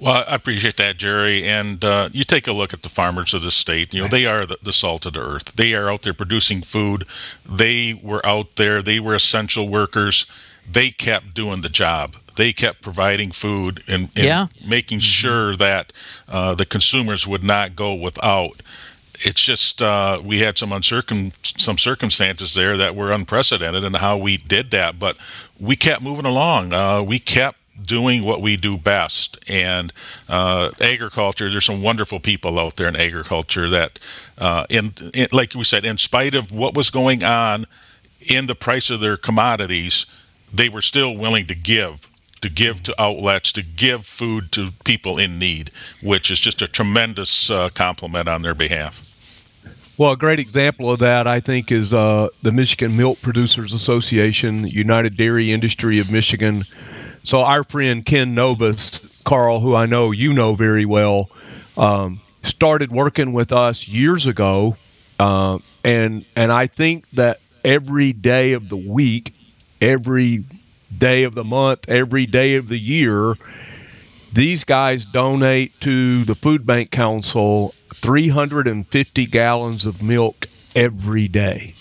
Well, 0.00 0.24
I 0.26 0.34
appreciate 0.34 0.76
that, 0.76 0.98
Jerry. 0.98 1.44
And 1.44 1.84
uh, 1.84 2.08
you 2.12 2.24
take 2.24 2.46
a 2.46 2.52
look 2.52 2.72
at 2.72 2.82
the 2.82 2.88
farmers 2.88 3.34
of 3.34 3.42
the 3.42 3.50
state. 3.50 3.94
You 3.94 4.02
know, 4.02 4.08
they 4.08 4.26
are 4.26 4.46
the, 4.46 4.58
the, 4.62 4.72
salt 4.72 5.06
of 5.06 5.14
the 5.14 5.20
earth. 5.20 5.54
They 5.56 5.74
are 5.74 5.90
out 5.90 6.02
there 6.02 6.14
producing 6.14 6.62
food. 6.62 7.06
They 7.48 7.98
were 8.02 8.24
out 8.26 8.56
there. 8.56 8.82
They 8.82 9.00
were 9.00 9.14
essential 9.14 9.68
workers. 9.68 10.26
They 10.70 10.90
kept 10.90 11.34
doing 11.34 11.62
the 11.62 11.68
job. 11.68 12.16
They 12.36 12.52
kept 12.52 12.82
providing 12.82 13.30
food 13.30 13.82
and, 13.88 14.04
and 14.16 14.24
yeah. 14.24 14.46
making 14.66 14.98
mm-hmm. 14.98 15.02
sure 15.02 15.56
that 15.56 15.92
uh, 16.28 16.54
the 16.54 16.66
consumers 16.66 17.26
would 17.26 17.44
not 17.44 17.76
go 17.76 17.94
without. 17.94 18.60
It's 19.20 19.42
just 19.42 19.80
uh, 19.80 20.20
we 20.24 20.40
had 20.40 20.58
some 20.58 20.70
uncircum 20.70 21.32
some 21.58 21.78
circumstances 21.78 22.54
there 22.54 22.76
that 22.76 22.96
were 22.96 23.12
unprecedented 23.12 23.84
in 23.84 23.94
how 23.94 24.16
we 24.16 24.36
did 24.36 24.72
that, 24.72 24.98
but 24.98 25.16
we 25.60 25.76
kept 25.76 26.02
moving 26.02 26.26
along. 26.26 26.72
Uh, 26.72 27.02
we 27.02 27.20
kept 27.20 27.56
doing 27.80 28.24
what 28.24 28.40
we 28.40 28.56
do 28.56 28.76
best. 28.76 29.38
And 29.48 29.92
uh, 30.28 30.70
agriculture, 30.80 31.50
there's 31.50 31.64
some 31.64 31.82
wonderful 31.82 32.20
people 32.20 32.58
out 32.58 32.76
there 32.76 32.88
in 32.88 32.96
agriculture 32.96 33.68
that, 33.70 33.98
uh, 34.38 34.66
in, 34.70 34.92
in, 35.12 35.28
like 35.32 35.54
we 35.54 35.64
said, 35.64 35.84
in 35.84 35.98
spite 35.98 36.34
of 36.34 36.52
what 36.52 36.74
was 36.74 36.90
going 36.90 37.22
on 37.24 37.66
in 38.20 38.46
the 38.46 38.54
price 38.54 38.90
of 38.90 39.00
their 39.00 39.16
commodities, 39.16 40.06
they 40.52 40.68
were 40.68 40.82
still 40.82 41.16
willing 41.16 41.46
to 41.46 41.54
give 41.54 42.08
to 42.40 42.50
give 42.50 42.82
to 42.82 42.94
outlets, 43.00 43.50
to 43.52 43.62
give 43.62 44.04
food 44.04 44.52
to 44.52 44.70
people 44.84 45.16
in 45.16 45.38
need, 45.38 45.70
which 46.02 46.30
is 46.30 46.38
just 46.38 46.60
a 46.60 46.68
tremendous 46.68 47.50
uh, 47.50 47.70
compliment 47.70 48.28
on 48.28 48.42
their 48.42 48.54
behalf. 48.54 49.00
Well, 49.96 50.12
a 50.12 50.16
great 50.16 50.40
example 50.40 50.90
of 50.90 50.98
that, 50.98 51.26
I 51.26 51.40
think, 51.40 51.72
is 51.72 51.94
uh, 51.94 52.28
the 52.42 52.52
Michigan 52.52 52.98
Milk 52.98 53.22
Producers 53.22 53.72
Association, 53.72 54.66
United 54.66 55.16
Dairy 55.16 55.52
Industry 55.52 56.00
of 56.00 56.10
Michigan. 56.10 56.64
So, 57.24 57.40
our 57.40 57.64
friend 57.64 58.04
Ken 58.04 58.34
Nobis, 58.34 59.00
Carl, 59.24 59.60
who 59.60 59.74
I 59.74 59.86
know 59.86 60.10
you 60.10 60.34
know 60.34 60.54
very 60.54 60.84
well, 60.84 61.30
um, 61.76 62.20
started 62.42 62.92
working 62.92 63.32
with 63.32 63.50
us 63.50 63.88
years 63.88 64.26
ago, 64.26 64.76
uh, 65.18 65.58
and 65.82 66.26
and 66.36 66.52
I 66.52 66.66
think 66.66 67.08
that 67.10 67.40
every 67.64 68.12
day 68.12 68.52
of 68.52 68.68
the 68.68 68.76
week, 68.76 69.34
every 69.80 70.44
day 70.96 71.24
of 71.24 71.34
the 71.34 71.44
month, 71.44 71.88
every 71.88 72.26
day 72.26 72.56
of 72.56 72.68
the 72.68 72.78
year, 72.78 73.34
these 74.32 74.64
guys 74.64 75.06
donate 75.06 75.80
to 75.80 76.24
the 76.24 76.34
Food 76.34 76.66
Bank 76.66 76.90
Council 76.90 77.68
350 77.94 79.26
gallons 79.26 79.86
of 79.86 80.02
milk 80.02 80.46
every 80.74 81.28
day. 81.28 81.74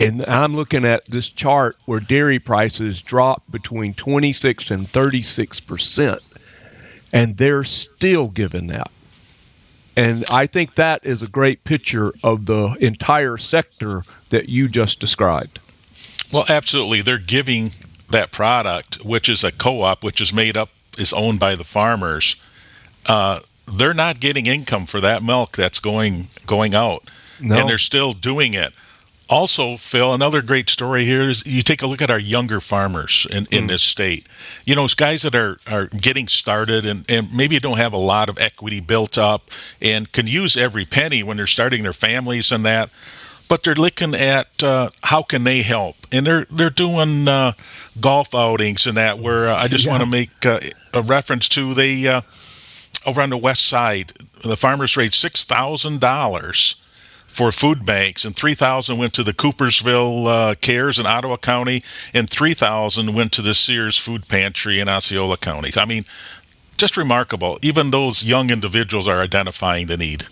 And 0.00 0.24
I'm 0.26 0.54
looking 0.54 0.84
at 0.84 1.04
this 1.06 1.28
chart 1.28 1.76
where 1.86 2.00
dairy 2.00 2.38
prices 2.38 3.02
drop 3.02 3.42
between 3.50 3.94
26 3.94 4.70
and 4.70 4.88
36 4.88 5.60
percent, 5.60 6.22
and 7.12 7.36
they're 7.36 7.64
still 7.64 8.28
giving 8.28 8.68
that. 8.68 8.90
And 9.96 10.24
I 10.30 10.46
think 10.46 10.76
that 10.76 11.04
is 11.04 11.22
a 11.22 11.26
great 11.26 11.64
picture 11.64 12.12
of 12.22 12.46
the 12.46 12.76
entire 12.80 13.36
sector 13.36 14.04
that 14.28 14.48
you 14.48 14.68
just 14.68 15.00
described. 15.00 15.58
Well, 16.32 16.44
absolutely. 16.48 17.02
They're 17.02 17.18
giving 17.18 17.72
that 18.10 18.30
product, 18.30 19.04
which 19.04 19.28
is 19.28 19.42
a 19.42 19.50
co-op, 19.50 20.04
which 20.04 20.20
is 20.20 20.32
made 20.32 20.56
up, 20.56 20.70
is 20.96 21.12
owned 21.12 21.40
by 21.40 21.56
the 21.56 21.64
farmers. 21.64 22.36
Uh, 23.06 23.40
they're 23.66 23.94
not 23.94 24.20
getting 24.20 24.46
income 24.46 24.86
for 24.86 25.00
that 25.00 25.22
milk 25.22 25.56
that's 25.56 25.80
going 25.80 26.28
going 26.46 26.74
out, 26.74 27.10
no. 27.40 27.56
and 27.56 27.68
they're 27.68 27.76
still 27.76 28.12
doing 28.12 28.54
it. 28.54 28.72
Also, 29.28 29.76
Phil, 29.76 30.14
another 30.14 30.40
great 30.40 30.70
story 30.70 31.04
here 31.04 31.28
is 31.28 31.44
you 31.46 31.62
take 31.62 31.82
a 31.82 31.86
look 31.86 32.00
at 32.00 32.10
our 32.10 32.18
younger 32.18 32.60
farmers 32.60 33.26
in, 33.30 33.46
in 33.50 33.64
mm. 33.64 33.68
this 33.68 33.82
state. 33.82 34.26
You 34.64 34.74
know, 34.74 34.86
it's 34.86 34.94
guys 34.94 35.20
that 35.22 35.34
are, 35.34 35.58
are 35.66 35.86
getting 35.86 36.28
started 36.28 36.86
and, 36.86 37.04
and 37.10 37.28
maybe 37.34 37.58
don't 37.58 37.76
have 37.76 37.92
a 37.92 37.98
lot 37.98 38.30
of 38.30 38.38
equity 38.38 38.80
built 38.80 39.18
up 39.18 39.50
and 39.82 40.10
can 40.12 40.26
use 40.26 40.56
every 40.56 40.86
penny 40.86 41.22
when 41.22 41.36
they're 41.36 41.46
starting 41.46 41.82
their 41.82 41.92
families 41.92 42.50
and 42.50 42.64
that 42.64 42.90
but 43.48 43.62
they're 43.62 43.74
looking 43.74 44.14
at 44.14 44.62
uh, 44.62 44.90
how 45.02 45.22
can 45.22 45.44
they 45.44 45.62
help, 45.62 45.96
and 46.12 46.26
they're 46.26 46.46
they're 46.50 46.68
doing 46.68 47.26
uh, 47.26 47.52
golf 47.98 48.34
outings 48.34 48.86
and 48.86 48.96
that. 48.98 49.18
Where 49.18 49.48
uh, 49.48 49.56
I 49.56 49.68
just 49.68 49.86
yeah. 49.86 49.90
want 49.92 50.04
to 50.04 50.08
make 50.08 50.46
uh, 50.46 50.60
a 50.92 51.00
reference 51.00 51.48
to 51.50 51.72
they 51.72 52.06
uh, 52.06 52.20
over 53.06 53.22
on 53.22 53.30
the 53.30 53.38
west 53.38 53.66
side, 53.66 54.12
the 54.44 54.56
farmers 54.56 54.96
raised 54.96 55.14
six 55.14 55.44
thousand 55.44 56.00
dollars 56.00 56.76
for 57.38 57.52
food 57.52 57.86
banks, 57.86 58.24
and 58.24 58.34
three 58.34 58.54
thousand 58.54 58.98
went 58.98 59.14
to 59.14 59.22
the 59.22 59.32
Coopersville 59.32 60.26
uh, 60.26 60.54
Cares 60.56 60.98
in 60.98 61.06
Ottawa 61.06 61.36
County, 61.36 61.84
and 62.12 62.28
three 62.28 62.52
thousand 62.52 63.14
went 63.14 63.30
to 63.30 63.42
the 63.42 63.54
Sears 63.54 63.96
Food 63.96 64.26
Pantry 64.26 64.80
in 64.80 64.88
Osceola 64.88 65.36
County. 65.36 65.70
I 65.76 65.84
mean, 65.84 66.02
just 66.76 66.96
remarkable. 66.96 67.56
Even 67.62 67.92
those 67.92 68.24
young 68.24 68.50
individuals 68.50 69.06
are 69.06 69.20
identifying 69.20 69.86
the 69.86 69.96
need. 69.96 70.24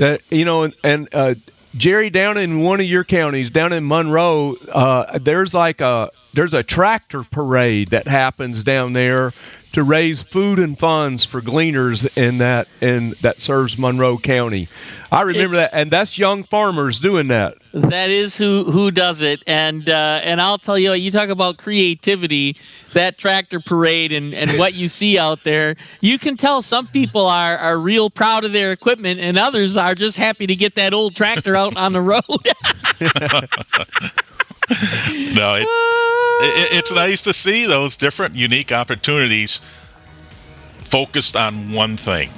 Uh, 0.00 0.16
you 0.30 0.46
know, 0.46 0.62
and, 0.62 0.74
and 0.82 1.08
uh, 1.12 1.34
Jerry, 1.76 2.08
down 2.08 2.38
in 2.38 2.60
one 2.60 2.80
of 2.80 2.86
your 2.86 3.04
counties, 3.04 3.50
down 3.50 3.74
in 3.74 3.86
Monroe, 3.86 4.56
uh, 4.72 5.18
there's 5.18 5.52
like 5.52 5.82
a 5.82 6.10
there's 6.32 6.54
a 6.54 6.62
tractor 6.62 7.24
parade 7.24 7.88
that 7.88 8.08
happens 8.08 8.64
down 8.64 8.94
there 8.94 9.34
to 9.72 9.82
raise 9.82 10.22
food 10.22 10.58
and 10.58 10.78
funds 10.78 11.24
for 11.24 11.40
gleaners 11.40 12.16
in 12.16 12.38
that 12.38 12.68
in 12.80 13.10
that 13.20 13.36
serves 13.36 13.78
Monroe 13.78 14.18
County. 14.18 14.68
I 15.10 15.22
remember 15.22 15.56
it's, 15.56 15.70
that, 15.70 15.78
and 15.78 15.90
that's 15.90 16.18
young 16.18 16.44
farmers 16.44 17.00
doing 17.00 17.28
that. 17.28 17.56
That 17.72 18.10
is 18.10 18.36
who 18.36 18.64
who 18.64 18.90
does 18.90 19.22
it, 19.22 19.42
and 19.46 19.88
uh, 19.88 20.20
and 20.22 20.40
I'll 20.40 20.58
tell 20.58 20.78
you, 20.78 20.92
you 20.92 21.10
talk 21.10 21.28
about 21.28 21.58
creativity. 21.58 22.56
That 22.94 23.18
tractor 23.18 23.60
parade 23.60 24.12
and, 24.12 24.34
and 24.34 24.50
what 24.52 24.72
you 24.72 24.88
see 24.88 25.18
out 25.18 25.44
there, 25.44 25.76
you 26.00 26.18
can 26.18 26.38
tell 26.38 26.62
some 26.62 26.86
people 26.86 27.26
are 27.26 27.56
are 27.56 27.78
real 27.78 28.08
proud 28.08 28.44
of 28.44 28.52
their 28.52 28.72
equipment, 28.72 29.20
and 29.20 29.38
others 29.38 29.76
are 29.76 29.94
just 29.94 30.16
happy 30.16 30.46
to 30.46 30.56
get 30.56 30.74
that 30.76 30.94
old 30.94 31.14
tractor 31.14 31.54
out 31.54 31.76
on 31.76 31.92
the 31.92 32.00
road. 32.00 32.22
no, 35.34 35.54
it, 35.56 35.66
it, 36.42 36.72
it's 36.72 36.92
nice 36.92 37.22
to 37.22 37.32
see 37.32 37.66
those 37.66 37.96
different, 37.96 38.34
unique 38.34 38.72
opportunities 38.72 39.60
focused 40.80 41.36
on 41.36 41.72
one 41.72 41.96
thing 41.96 42.30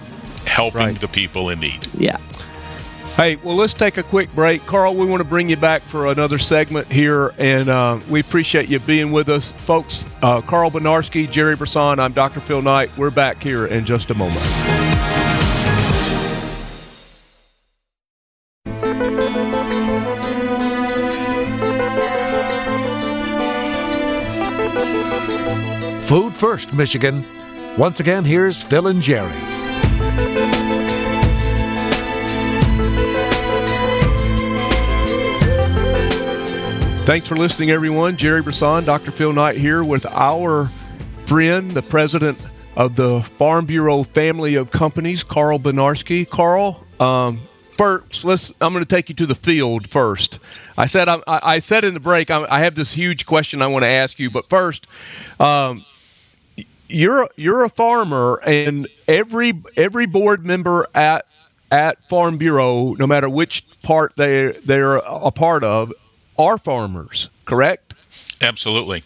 helping 0.47 0.81
right. 0.81 1.01
the 1.01 1.09
people 1.09 1.49
in 1.51 1.61
need. 1.61 1.87
Yeah. 1.95 2.19
Hey, 3.17 3.37
well, 3.37 3.57
let's 3.57 3.75
take 3.75 3.99
a 3.99 4.03
quick 4.03 4.35
break. 4.35 4.65
Carl, 4.67 4.95
we 4.95 5.05
want 5.05 5.21
to 5.21 5.29
bring 5.29 5.51
you 5.51 5.57
back 5.57 5.83
for 5.83 6.07
another 6.07 6.39
segment 6.39 6.91
here, 6.91 7.35
and 7.39 7.69
uh, 7.69 7.99
we 8.09 8.21
appreciate 8.21 8.69
you 8.69 8.79
being 8.79 9.13
with 9.13 9.29
us. 9.29 9.51
Folks, 9.51 10.07
uh, 10.23 10.41
Carl 10.41 10.71
Bednarski, 10.71 11.31
Jerry 11.31 11.57
Brisson, 11.57 12.01
I'm 12.01 12.13
Dr. 12.13 12.41
Phil 12.41 12.63
Knight. 12.63 12.97
We're 12.97 13.11
back 13.11 13.43
here 13.43 13.67
in 13.67 13.85
just 13.85 14.11
a 14.11 14.15
moment. 14.15 14.80
First, 26.41 26.73
Michigan. 26.73 27.23
Once 27.77 28.01
again, 28.01 28.25
here's 28.25 28.63
Phil 28.63 28.87
and 28.87 29.03
Jerry. 29.03 29.31
Thanks 37.05 37.29
for 37.29 37.37
listening, 37.37 37.71
everyone. 37.71 38.17
Jerry 38.17 38.41
Brisson, 38.41 38.87
Dr. 38.87 39.11
Phil 39.11 39.35
Knight 39.35 39.59
here 39.59 39.85
with 39.85 40.07
our 40.07 40.71
friend, 41.27 41.71
the 41.73 41.83
president 41.83 42.43
of 42.75 42.97
the 42.97 43.21
Farm 43.37 43.67
Bureau 43.67 44.03
family 44.03 44.55
of 44.55 44.71
companies, 44.71 45.23
Carl 45.23 45.59
Bednarski. 45.59 46.27
Carl, 46.27 46.83
um, 47.01 47.39
first, 47.77 48.25
let's. 48.25 48.51
I'm 48.63 48.73
going 48.73 48.83
to 48.83 48.89
take 48.89 49.11
you 49.11 49.15
to 49.17 49.27
the 49.27 49.35
field 49.35 49.91
first. 49.91 50.39
I 50.79 50.87
said 50.87 51.07
I, 51.07 51.21
I 51.27 51.59
said 51.59 51.85
in 51.85 51.93
the 51.93 52.01
break 52.01 52.31
I, 52.31 52.47
I, 52.49 52.61
have 52.61 52.75
this 52.75 52.91
huge 52.91 53.27
question 53.27 53.61
I 53.61 53.67
want 53.67 53.83
to 53.83 53.89
ask 53.89 54.19
you, 54.19 54.31
but 54.31 54.49
first, 54.49 54.87
um, 55.39 55.85
you're 56.91 57.29
you're 57.37 57.65
a 57.65 57.69
farmer, 57.69 58.37
and 58.45 58.89
every 59.09 59.61
every 59.77 60.07
board 60.07 60.45
member 60.45 60.87
at 60.95 61.27
at 61.71 62.03
Farm 62.09 62.39
Bureau, 62.39 62.95
no 62.95 63.07
matter 63.07 63.29
which 63.29 63.65
part 63.83 64.15
they 64.17 64.53
they're 64.65 64.97
a 64.97 65.31
part 65.31 65.65
of, 65.65 65.93
are 66.39 66.59
farmers. 66.59 67.29
Correct? 67.45 67.95
Absolutely. 68.43 69.03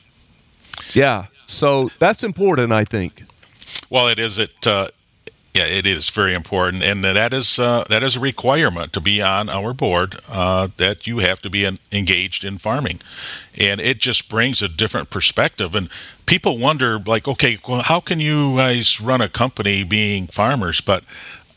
Yeah. 0.92 1.26
So 1.46 1.90
that's 1.98 2.24
important, 2.24 2.72
I 2.72 2.84
think. 2.84 3.24
Well, 3.90 4.08
it 4.08 4.18
is. 4.18 4.38
It 4.38 4.66
uh, 4.66 4.88
yeah, 5.54 5.66
it 5.66 5.86
is 5.86 6.10
very 6.10 6.34
important, 6.34 6.82
and 6.82 7.04
that 7.04 7.32
is 7.32 7.60
uh, 7.60 7.84
that 7.88 8.02
is 8.02 8.16
a 8.16 8.20
requirement 8.20 8.92
to 8.92 9.00
be 9.00 9.22
on 9.22 9.48
our 9.48 9.72
board. 9.72 10.16
Uh, 10.28 10.66
that 10.78 11.06
you 11.06 11.18
have 11.18 11.40
to 11.42 11.50
be 11.50 11.64
engaged 11.92 12.42
in 12.42 12.58
farming, 12.58 13.00
and 13.56 13.80
it 13.80 13.98
just 13.98 14.28
brings 14.28 14.62
a 14.62 14.68
different 14.68 15.10
perspective. 15.10 15.76
And 15.76 15.88
people 16.26 16.58
wonder, 16.58 16.98
like, 16.98 17.28
okay, 17.28 17.58
well, 17.68 17.82
how 17.82 18.00
can 18.00 18.18
you 18.18 18.56
guys 18.56 19.00
run 19.00 19.20
a 19.20 19.28
company 19.28 19.84
being 19.84 20.26
farmers? 20.26 20.80
But 20.80 21.04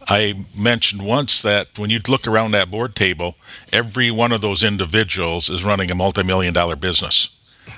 I 0.07 0.45
mentioned 0.55 1.03
once 1.03 1.41
that 1.41 1.79
when 1.79 1.89
you 1.89 1.99
look 2.07 2.27
around 2.27 2.51
that 2.51 2.69
board 2.69 2.95
table, 2.95 3.36
every 3.73 4.12
one 4.12 4.31
of 4.31 4.41
those 4.41 4.63
individuals 4.63 5.49
is 5.49 5.63
running 5.63 5.89
a 5.89 5.95
multi-million 5.95 6.53
dollar 6.53 6.75
business. 6.75 7.37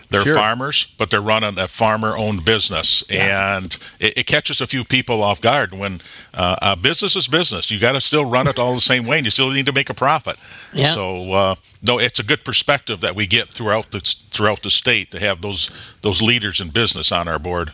They're 0.10 0.26
sure. 0.26 0.36
farmers, 0.36 0.96
but 0.98 1.12
they're 1.12 1.22
running 1.22 1.60
a 1.60 1.68
farmer-owned 1.68 2.44
business, 2.44 3.04
yeah. 3.10 3.58
and 3.58 3.78
it, 4.00 4.18
it, 4.18 4.24
catches 4.26 4.60
a 4.60 4.66
few 4.66 4.84
people 4.84 5.22
off 5.22 5.40
guard 5.40 5.72
when 5.72 6.02
uh, 6.34 6.56
a 6.64 6.76
business 6.76 7.16
is 7.16 7.28
business. 7.28 7.70
You 7.70 7.80
got 7.80 7.92
to 7.92 8.02
still 8.02 8.26
run 8.26 8.48
it 8.48 8.58
all 8.58 8.74
the 8.74 8.82
same 8.82 9.06
way, 9.06 9.18
and 9.18 9.26
you 9.26 9.30
still 9.30 9.52
need 9.52 9.68
to 9.68 9.72
make 9.72 9.88
a 9.88 9.94
profit. 9.94 10.38
Yeah. 10.74 10.94
So, 10.96 11.32
uh, 11.32 11.56
no, 11.84 12.00
it's 12.00 12.20
a 12.20 12.24
good 12.24 12.44
perspective 12.44 13.02
that 13.02 13.14
we 13.14 13.28
get 13.28 13.50
throughout 13.50 13.92
the 13.92 14.00
throughout 14.00 14.64
the 14.64 14.72
state 14.72 15.12
to 15.12 15.20
have 15.20 15.42
those 15.44 15.70
those 16.02 16.24
leaders 16.24 16.60
in 16.60 16.70
business 16.70 17.12
on 17.12 17.28
our 17.28 17.38
board. 17.38 17.72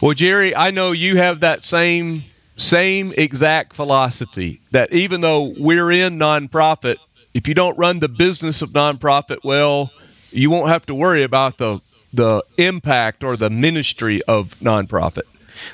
Well, 0.00 0.14
Jerry, 0.14 0.56
I 0.56 0.70
know 0.70 0.92
you 0.92 1.18
have 1.18 1.40
that 1.40 1.62
same 1.62 2.24
same 2.56 3.12
exact 3.18 3.74
philosophy 3.74 4.60
that 4.70 4.94
even 4.94 5.20
though 5.20 5.52
we're 5.58 5.90
in 5.90 6.18
nonprofit, 6.18 6.96
if 7.34 7.48
you 7.48 7.54
don't 7.54 7.76
run 7.76 7.98
the 7.98 8.08
business 8.08 8.62
of 8.62 8.70
nonprofit 8.70 9.38
well 9.44 9.90
you 10.34 10.50
won't 10.50 10.68
have 10.68 10.86
to 10.86 10.94
worry 10.94 11.22
about 11.22 11.58
the 11.58 11.80
the 12.12 12.44
impact 12.58 13.24
or 13.24 13.36
the 13.36 13.50
ministry 13.50 14.22
of 14.22 14.54
nonprofit. 14.60 15.24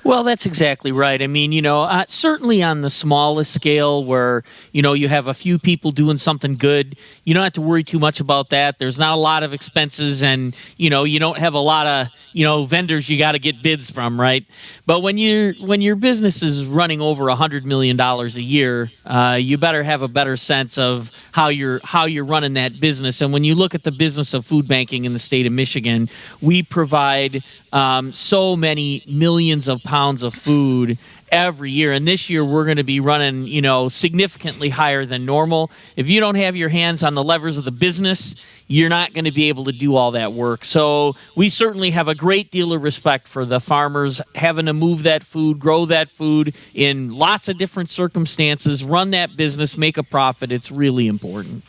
Well, 0.05 0.25
that's 0.25 0.47
exactly 0.47 0.93
right. 0.93 1.21
I 1.21 1.27
mean, 1.27 1.53
you 1.53 1.63
know, 1.63 1.83
uh, 1.83 2.05
certainly 2.09 2.63
on 2.63 2.81
the 2.81 2.91
smallest 2.91 3.53
scale 3.53 4.05
where, 4.05 4.43
you 4.73 4.83
know, 4.83 4.93
you 4.93 5.09
have 5.09 5.27
a 5.27 5.35
few 5.35 5.59
people 5.59 5.91
doing 5.91 6.17
something 6.17 6.57
good, 6.57 6.97
you 7.25 7.35
don't 7.35 7.43
have 7.43 7.53
to 7.55 7.61
worry 7.61 7.85
too 7.85 7.99
much 7.99 8.21
about 8.21 8.51
that. 8.51 8.79
There's 8.79 8.99
not 8.99 9.15
a 9.15 9.21
lot 9.21 9.43
of 9.43 9.53
expenses 9.53 10.23
and, 10.23 10.55
you 10.77 10.91
know, 10.91 11.05
you 11.05 11.19
don't 11.19 11.39
have 11.39 11.55
a 11.55 11.59
lot 11.59 11.87
of, 11.87 12.09
you 12.33 12.45
know, 12.45 12.65
vendors 12.65 13.09
you 13.09 13.19
got 13.19 13.33
to 13.33 13.39
get 13.39 13.63
bids 13.63 13.91
from, 13.91 14.21
right? 14.21 14.45
But 14.87 15.03
when 15.03 15.19
you 15.19 15.55
when 15.61 15.81
your 15.81 15.97
business 15.97 16.43
is 16.43 16.65
running 16.65 17.01
over 17.01 17.25
a 17.25 17.33
100 17.33 17.65
million 17.65 17.97
dollars 17.97 18.37
a 18.37 18.43
year, 18.43 18.91
uh, 19.07 19.39
you 19.41 19.59
better 19.59 19.83
have 19.83 20.03
a 20.03 20.09
better 20.09 20.37
sense 20.37 20.79
of 20.79 21.11
how 21.33 21.49
you're 21.49 21.81
how 21.85 22.07
you're 22.07 22.25
running 22.25 22.55
that 22.55 22.81
business. 22.81 23.21
And 23.21 23.33
when 23.33 23.45
you 23.45 23.55
look 23.55 23.75
at 23.75 23.85
the 23.85 23.93
business 23.93 24.35
of 24.35 24.45
food 24.45 24.69
banking 24.69 25.05
in 25.05 25.13
the 25.13 25.19
state 25.19 25.47
of 25.47 25.53
Michigan, 25.53 26.09
we 26.41 26.63
provide 26.63 27.43
um, 27.73 28.13
so 28.13 28.57
many 28.57 29.05
millions 29.07 29.69
of 29.71 29.83
pounds 29.83 30.23
of 30.23 30.35
food 30.35 30.99
every 31.31 31.71
year. 31.71 31.93
And 31.93 32.07
this 32.07 32.29
year 32.29 32.45
we're 32.45 32.65
going 32.65 32.77
to 32.77 32.85
be 32.85 33.01
running, 33.01 33.47
you 33.47 33.63
know, 33.63 33.89
significantly 33.89 34.69
higher 34.69 35.07
than 35.07 35.25
normal. 35.25 35.71
If 35.97 36.09
you 36.09 36.21
don't 36.21 36.35
have 36.35 36.57
your 36.57 36.69
hands 36.69 37.03
on 37.03 37.15
the 37.15 37.25
levers 37.25 37.57
of 37.57 37.65
the 37.65 37.71
business, 37.71 38.35
you're 38.67 38.89
not 38.89 39.13
going 39.13 39.25
to 39.25 39.31
be 39.31 39.49
able 39.49 39.65
to 39.65 39.73
do 39.73 39.97
all 39.97 40.11
that 40.13 40.33
work. 40.33 40.65
So 40.65 41.17
we 41.37 41.49
certainly 41.49 41.91
have 41.91 42.09
a 42.09 42.15
great 42.15 42.51
deal 42.51 42.73
of 42.73 42.83
respect 42.83 43.29
for 43.29 43.45
the 43.45 43.61
farmers 43.61 44.21
having 44.35 44.67
to 44.67 44.73
move 44.73 45.03
that 45.05 45.25
food, 45.25 45.59
grow 45.59 45.87
that 45.87 46.11
food 46.11 46.55
in 46.75 47.15
lots 47.15 47.49
of 47.49 47.59
different 47.59 47.89
circumstances, 47.89 48.83
run 48.85 49.11
that 49.13 49.37
business, 49.37 49.77
make 49.77 49.97
a 49.97 50.03
profit. 50.03 50.53
It's 50.53 50.71
really 50.71 51.07
important. 51.07 51.65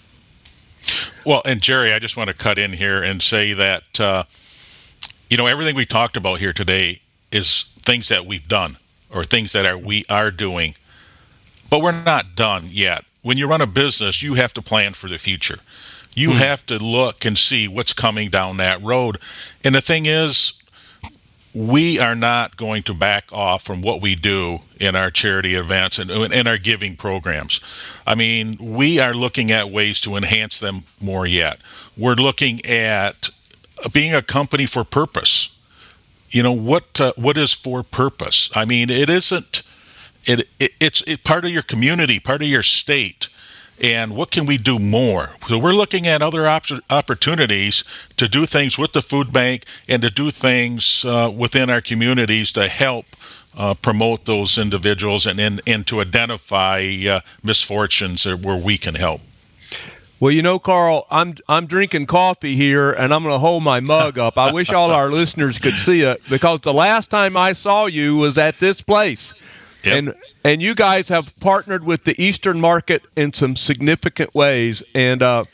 Well, 1.24 1.44
and 1.46 1.62
Jerry, 1.62 1.94
I 1.94 2.00
just 2.00 2.18
want 2.18 2.30
to 2.30 2.34
cut 2.34 2.58
in 2.58 2.74
here 2.74 3.04
and 3.04 3.22
say 3.22 3.54
that, 3.54 4.00
uh, 4.00 4.24
you 5.30 5.38
know, 5.38 5.46
everything 5.46 5.76
we 5.76 5.86
talked 5.86 6.18
about 6.18 6.40
here 6.40 6.52
today 6.52 7.01
is 7.32 7.72
things 7.82 8.10
that 8.10 8.26
we've 8.26 8.48
done 8.48 8.78
or 9.10 9.24
things 9.26 9.54
that 9.54 9.66
are 9.66 9.78
we 9.78 10.06
are 10.10 10.32
doing, 10.32 10.76
but 11.70 11.82
we're 11.82 12.04
not 12.04 12.36
done 12.36 12.66
yet. 12.68 13.06
When 13.22 13.38
you 13.38 13.48
run 13.48 13.62
a 13.62 13.68
business, 13.68 14.24
you 14.24 14.36
have 14.36 14.54
to 14.54 14.62
plan 14.62 14.94
for 14.94 15.08
the 15.08 15.18
future. 15.18 15.60
You 16.16 16.32
hmm. 16.32 16.38
have 16.38 16.66
to 16.68 16.78
look 16.78 17.26
and 17.26 17.38
see 17.38 17.68
what's 17.68 17.94
coming 17.94 18.30
down 18.30 18.58
that 18.58 18.82
road. 18.82 19.18
And 19.64 19.76
the 19.76 19.82
thing 19.82 20.06
is, 20.06 20.62
we 21.54 22.00
are 22.00 22.16
not 22.16 22.56
going 22.56 22.84
to 22.84 22.94
back 22.94 23.32
off 23.34 23.64
from 23.64 23.82
what 23.82 24.02
we 24.02 24.16
do 24.16 24.60
in 24.80 24.96
our 24.96 25.12
charity 25.12 25.56
events 25.56 26.00
and 26.00 26.10
in 26.10 26.48
our 26.48 26.58
giving 26.58 26.96
programs. 26.96 27.60
I 28.08 28.16
mean, 28.16 28.56
we 28.62 29.00
are 29.00 29.14
looking 29.14 29.52
at 29.52 29.70
ways 29.70 30.00
to 30.02 30.16
enhance 30.16 30.60
them 30.60 30.84
more 31.04 31.26
yet. 31.26 31.60
We're 31.98 32.16
looking 32.16 32.66
at 32.66 33.30
being 33.92 34.14
a 34.14 34.22
company 34.22 34.66
for 34.66 34.84
purpose. 34.84 35.58
You 36.32 36.44
know 36.44 36.54
what? 36.54 37.00
Uh, 37.00 37.14
what 37.16 37.38
is 37.38 37.54
for 37.54 37.84
purpose? 37.84 38.50
I 38.56 38.66
mean, 38.66 38.90
it 38.90 39.10
isn't. 39.10 39.64
It, 40.26 40.48
it 40.60 40.72
it's 40.80 41.02
it, 41.08 41.24
part 41.24 41.46
of 41.46 41.52
your 41.52 41.64
community, 41.64 42.20
part 42.20 42.42
of 42.42 42.48
your 42.48 42.64
state 42.64 43.30
and 43.82 44.16
what 44.16 44.30
can 44.30 44.46
we 44.46 44.58
do 44.58 44.78
more? 44.78 45.32
So 45.48 45.58
we're 45.58 45.74
looking 45.74 46.06
at 46.06 46.22
other 46.22 46.48
op- 46.48 46.66
opportunities 46.90 47.84
to 48.18 48.28
do 48.28 48.46
things 48.46 48.78
with 48.78 48.94
the 48.94 49.02
food 49.02 49.34
bank 49.34 49.66
and 49.90 50.04
to 50.04 50.12
do 50.12 50.30
things 50.30 51.04
uh, 51.04 51.32
within 51.36 51.70
our 51.70 51.82
communities 51.82 52.52
to 52.54 52.68
help 52.70 53.06
uh, 53.58 53.74
promote 53.74 54.26
those 54.26 54.58
individuals 54.60 55.26
and, 55.26 55.40
and, 55.40 55.62
and 55.66 55.88
to 55.88 56.00
identify 56.00 56.86
uh, 57.10 57.22
misfortunes 57.44 58.26
where 58.26 58.56
we 58.56 58.78
can 58.78 58.96
help. 58.96 59.22
Well, 60.22 60.32
you 60.32 60.44
know, 60.44 60.60
Carl, 60.60 61.08
I'm 61.10 61.36
I'm 61.50 61.66
drinking 61.66 62.06
coffee 62.06 62.56
here, 62.56 62.92
and 62.92 63.12
I'm 63.12 63.24
going 63.24 63.34
to 63.34 63.40
hold 63.40 63.64
my 63.64 63.80
mug 63.80 64.20
up. 64.20 64.38
I 64.38 64.52
wish 64.54 64.70
all 64.70 64.92
our 64.92 65.10
listeners 65.10 65.58
could 65.58 65.74
see 65.74 66.02
it 66.02 66.22
because 66.30 66.62
the 66.62 66.72
last 66.72 67.10
time 67.10 67.36
I 67.36 67.54
saw 67.54 67.88
you 67.88 68.18
was 68.18 68.38
at 68.38 68.60
this 68.60 68.82
place, 68.82 69.34
yep. 69.84 69.96
and 69.96 70.16
and 70.44 70.62
you 70.62 70.76
guys 70.76 71.10
have 71.10 71.34
partnered 71.40 71.84
with 71.84 72.04
the 72.04 72.22
Eastern 72.22 72.62
Market 72.62 73.02
in 73.16 73.34
some 73.34 73.56
significant 73.56 74.36
ways. 74.36 74.84
And 74.94 75.24
uh, 75.24 75.46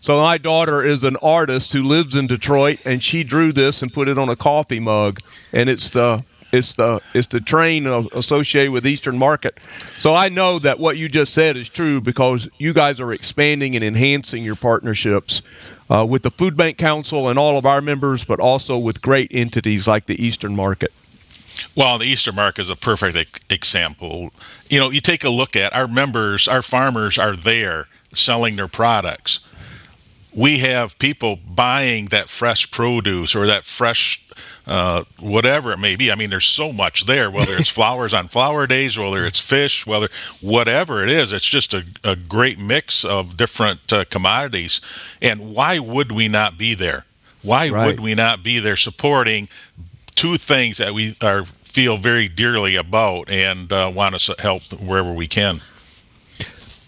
so 0.00 0.20
my 0.20 0.38
daughter 0.38 0.82
is 0.82 1.04
an 1.04 1.14
artist 1.18 1.72
who 1.72 1.84
lives 1.84 2.16
in 2.16 2.26
Detroit, 2.26 2.84
and 2.84 3.00
she 3.00 3.22
drew 3.22 3.52
this 3.52 3.80
and 3.80 3.92
put 3.92 4.08
it 4.08 4.18
on 4.18 4.28
a 4.28 4.34
coffee 4.34 4.80
mug, 4.80 5.20
and 5.52 5.68
it's 5.68 5.90
the 5.90 6.24
it's 6.52 6.74
the 6.74 7.00
it's 7.14 7.28
the 7.28 7.40
train 7.40 7.86
associated 7.86 8.72
with 8.72 8.86
Eastern 8.86 9.18
Market. 9.18 9.58
So 9.98 10.14
I 10.14 10.28
know 10.28 10.58
that 10.60 10.78
what 10.78 10.96
you 10.96 11.08
just 11.08 11.34
said 11.34 11.56
is 11.56 11.68
true 11.68 12.00
because 12.00 12.48
you 12.58 12.72
guys 12.72 13.00
are 13.00 13.12
expanding 13.12 13.74
and 13.74 13.84
enhancing 13.84 14.42
your 14.44 14.56
partnerships 14.56 15.42
uh, 15.90 16.04
with 16.08 16.22
the 16.22 16.30
Food 16.30 16.56
Bank 16.56 16.78
Council 16.78 17.28
and 17.28 17.38
all 17.38 17.58
of 17.58 17.66
our 17.66 17.80
members, 17.80 18.24
but 18.24 18.40
also 18.40 18.78
with 18.78 19.02
great 19.02 19.30
entities 19.32 19.86
like 19.86 20.06
the 20.06 20.22
Eastern 20.22 20.54
Market. 20.54 20.92
Well, 21.74 21.98
the 21.98 22.06
Eastern 22.06 22.34
Market 22.34 22.62
is 22.62 22.70
a 22.70 22.76
perfect 22.76 23.44
example. 23.50 24.30
You 24.68 24.78
know, 24.78 24.90
you 24.90 25.00
take 25.00 25.24
a 25.24 25.30
look 25.30 25.56
at 25.56 25.74
our 25.74 25.88
members, 25.88 26.48
our 26.48 26.62
farmers 26.62 27.18
are 27.18 27.36
there 27.36 27.88
selling 28.14 28.56
their 28.56 28.68
products. 28.68 29.46
We 30.36 30.58
have 30.58 30.98
people 30.98 31.36
buying 31.36 32.06
that 32.06 32.28
fresh 32.28 32.70
produce 32.70 33.34
or 33.34 33.46
that 33.46 33.64
fresh 33.64 34.22
uh, 34.66 35.04
whatever 35.18 35.72
it 35.72 35.78
may 35.78 35.96
be. 35.96 36.12
I 36.12 36.14
mean, 36.14 36.30
there's 36.30 36.44
so 36.46 36.72
much 36.72 37.06
there, 37.06 37.30
whether 37.30 37.56
it's 37.56 37.70
flowers 37.80 38.12
on 38.12 38.28
flower 38.28 38.66
days, 38.66 38.98
whether 38.98 39.24
it's 39.24 39.40
fish, 39.40 39.86
whether 39.86 40.08
whatever 40.40 41.02
it 41.02 41.10
is. 41.10 41.32
It's 41.32 41.48
just 41.48 41.72
a, 41.72 41.84
a 42.04 42.14
great 42.14 42.58
mix 42.58 43.04
of 43.04 43.36
different 43.36 43.92
uh, 43.92 44.04
commodities. 44.04 44.80
And 45.22 45.54
why 45.54 45.78
would 45.78 46.12
we 46.12 46.28
not 46.28 46.58
be 46.58 46.74
there? 46.74 47.06
Why 47.42 47.70
right. 47.70 47.86
would 47.86 48.00
we 48.00 48.14
not 48.14 48.42
be 48.42 48.58
there 48.58 48.76
supporting 48.76 49.48
two 50.14 50.36
things 50.36 50.78
that 50.78 50.92
we 50.94 51.16
are 51.22 51.46
feel 51.76 51.98
very 51.98 52.26
dearly 52.26 52.74
about 52.74 53.28
and 53.28 53.70
uh, 53.70 53.92
want 53.94 54.18
to 54.18 54.34
help 54.38 54.62
wherever 54.82 55.12
we 55.12 55.26
can. 55.26 55.60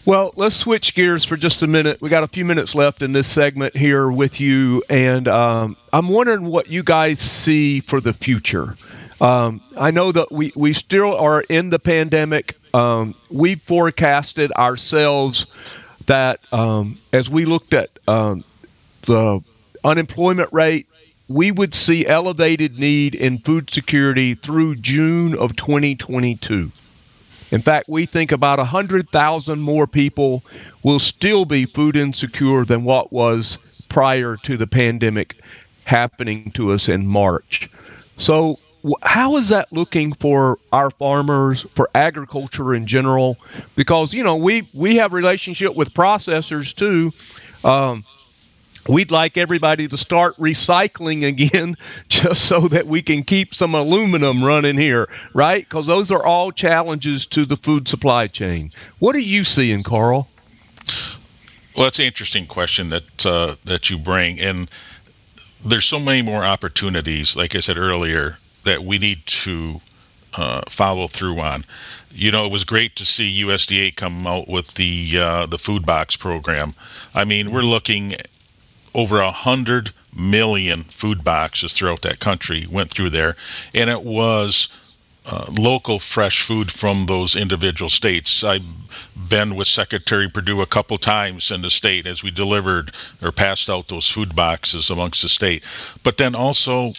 Well, 0.08 0.32
let's 0.36 0.56
switch 0.56 0.94
gears 0.94 1.26
for 1.26 1.36
just 1.36 1.62
a 1.62 1.66
minute. 1.66 2.00
We 2.00 2.08
got 2.08 2.24
a 2.24 2.28
few 2.28 2.46
minutes 2.46 2.74
left 2.74 3.02
in 3.02 3.12
this 3.12 3.26
segment 3.26 3.76
here 3.76 4.10
with 4.10 4.40
you, 4.40 4.82
and 4.88 5.28
um, 5.28 5.76
I'm 5.92 6.08
wondering 6.08 6.46
what 6.46 6.68
you 6.68 6.82
guys 6.82 7.20
see 7.20 7.80
for 7.80 8.00
the 8.00 8.14
future. 8.14 8.74
Um, 9.20 9.60
I 9.78 9.90
know 9.90 10.10
that 10.10 10.32
we, 10.32 10.50
we 10.56 10.72
still 10.72 11.14
are 11.14 11.42
in 11.42 11.68
the 11.68 11.78
pandemic. 11.78 12.56
Um, 12.72 13.16
we 13.30 13.56
forecasted 13.56 14.50
ourselves 14.50 15.44
that 16.06 16.40
um, 16.54 16.96
as 17.12 17.28
we 17.28 17.44
looked 17.44 17.74
at 17.74 17.90
um, 18.08 18.44
the 19.02 19.42
unemployment 19.84 20.54
rate 20.54 20.86
we 21.28 21.52
would 21.52 21.74
see 21.74 22.06
elevated 22.06 22.78
need 22.78 23.14
in 23.14 23.40
food 23.40 23.68
security 23.68 24.34
through 24.34 24.76
June 24.76 25.36
of 25.36 25.54
2022. 25.54 26.72
In 27.50 27.60
fact, 27.62 27.88
we 27.88 28.06
think 28.06 28.32
about 28.32 28.58
100,000 28.58 29.60
more 29.60 29.86
people 29.86 30.42
will 30.82 30.98
still 30.98 31.44
be 31.44 31.64
food 31.64 31.96
insecure 31.96 32.64
than 32.64 32.84
what 32.84 33.12
was 33.12 33.58
prior 33.88 34.36
to 34.42 34.56
the 34.56 34.66
pandemic 34.66 35.36
happening 35.84 36.50
to 36.52 36.72
us 36.72 36.88
in 36.88 37.06
March. 37.06 37.70
So, 38.16 38.58
how 39.02 39.36
is 39.36 39.48
that 39.48 39.72
looking 39.72 40.12
for 40.12 40.58
our 40.72 40.90
farmers, 40.90 41.62
for 41.62 41.90
agriculture 41.94 42.74
in 42.74 42.86
general? 42.86 43.36
Because 43.74 44.14
you 44.14 44.22
know 44.22 44.36
we 44.36 44.66
we 44.72 44.96
have 44.96 45.12
relationship 45.12 45.74
with 45.74 45.94
processors 45.94 46.74
too. 46.74 47.12
Um, 47.68 48.04
We'd 48.86 49.10
like 49.10 49.36
everybody 49.36 49.88
to 49.88 49.96
start 49.96 50.36
recycling 50.36 51.26
again 51.26 51.76
just 52.08 52.44
so 52.44 52.68
that 52.68 52.86
we 52.86 53.02
can 53.02 53.22
keep 53.22 53.54
some 53.54 53.74
aluminum 53.74 54.44
running 54.44 54.78
here, 54.78 55.08
right? 55.34 55.64
Because 55.64 55.86
those 55.86 56.10
are 56.10 56.24
all 56.24 56.52
challenges 56.52 57.26
to 57.26 57.44
the 57.44 57.56
food 57.56 57.88
supply 57.88 58.26
chain. 58.26 58.72
What 58.98 59.16
are 59.16 59.20
you 59.20 59.44
seeing, 59.44 59.82
Carl? 59.82 60.28
Well, 61.76 61.84
that's 61.84 61.98
an 61.98 62.06
interesting 62.06 62.46
question 62.46 62.88
that 62.88 63.26
uh, 63.26 63.56
that 63.64 63.88
you 63.88 63.98
bring, 63.98 64.40
and 64.40 64.68
there's 65.64 65.84
so 65.84 66.00
many 66.00 66.22
more 66.22 66.44
opportunities. 66.44 67.36
Like 67.36 67.54
I 67.54 67.60
said 67.60 67.78
earlier, 67.78 68.38
that 68.64 68.82
we 68.82 68.98
need 68.98 69.24
to 69.26 69.80
uh, 70.36 70.62
follow 70.68 71.06
through 71.06 71.38
on. 71.40 71.64
You 72.10 72.30
know, 72.30 72.46
it 72.46 72.52
was 72.52 72.64
great 72.64 72.96
to 72.96 73.04
see 73.04 73.44
USDA 73.44 73.94
come 73.94 74.26
out 74.26 74.48
with 74.48 74.74
the 74.74 75.18
uh, 75.18 75.46
the 75.46 75.58
food 75.58 75.86
box 75.86 76.16
program. 76.16 76.74
I 77.14 77.24
mean, 77.24 77.52
we're 77.52 77.60
looking 77.60 78.14
over 78.98 79.20
a 79.20 79.30
hundred 79.30 79.92
million 80.12 80.80
food 80.80 81.22
boxes 81.22 81.76
throughout 81.76 82.02
that 82.02 82.18
country 82.18 82.66
went 82.68 82.90
through 82.90 83.10
there, 83.10 83.36
and 83.72 83.88
it 83.88 84.02
was 84.02 84.68
uh, 85.24 85.46
local 85.56 86.00
fresh 86.00 86.42
food 86.42 86.72
from 86.72 87.06
those 87.06 87.36
individual 87.36 87.88
states. 87.88 88.42
I've 88.42 88.64
been 89.16 89.54
with 89.54 89.68
Secretary 89.68 90.28
Perdue 90.28 90.60
a 90.60 90.66
couple 90.66 90.98
times 90.98 91.52
in 91.52 91.62
the 91.62 91.70
state 91.70 92.08
as 92.08 92.24
we 92.24 92.32
delivered 92.32 92.90
or 93.22 93.30
passed 93.30 93.70
out 93.70 93.86
those 93.86 94.10
food 94.10 94.34
boxes 94.34 94.90
amongst 94.90 95.22
the 95.22 95.28
state. 95.28 95.64
But 96.02 96.16
then 96.16 96.34
also, 96.34 96.92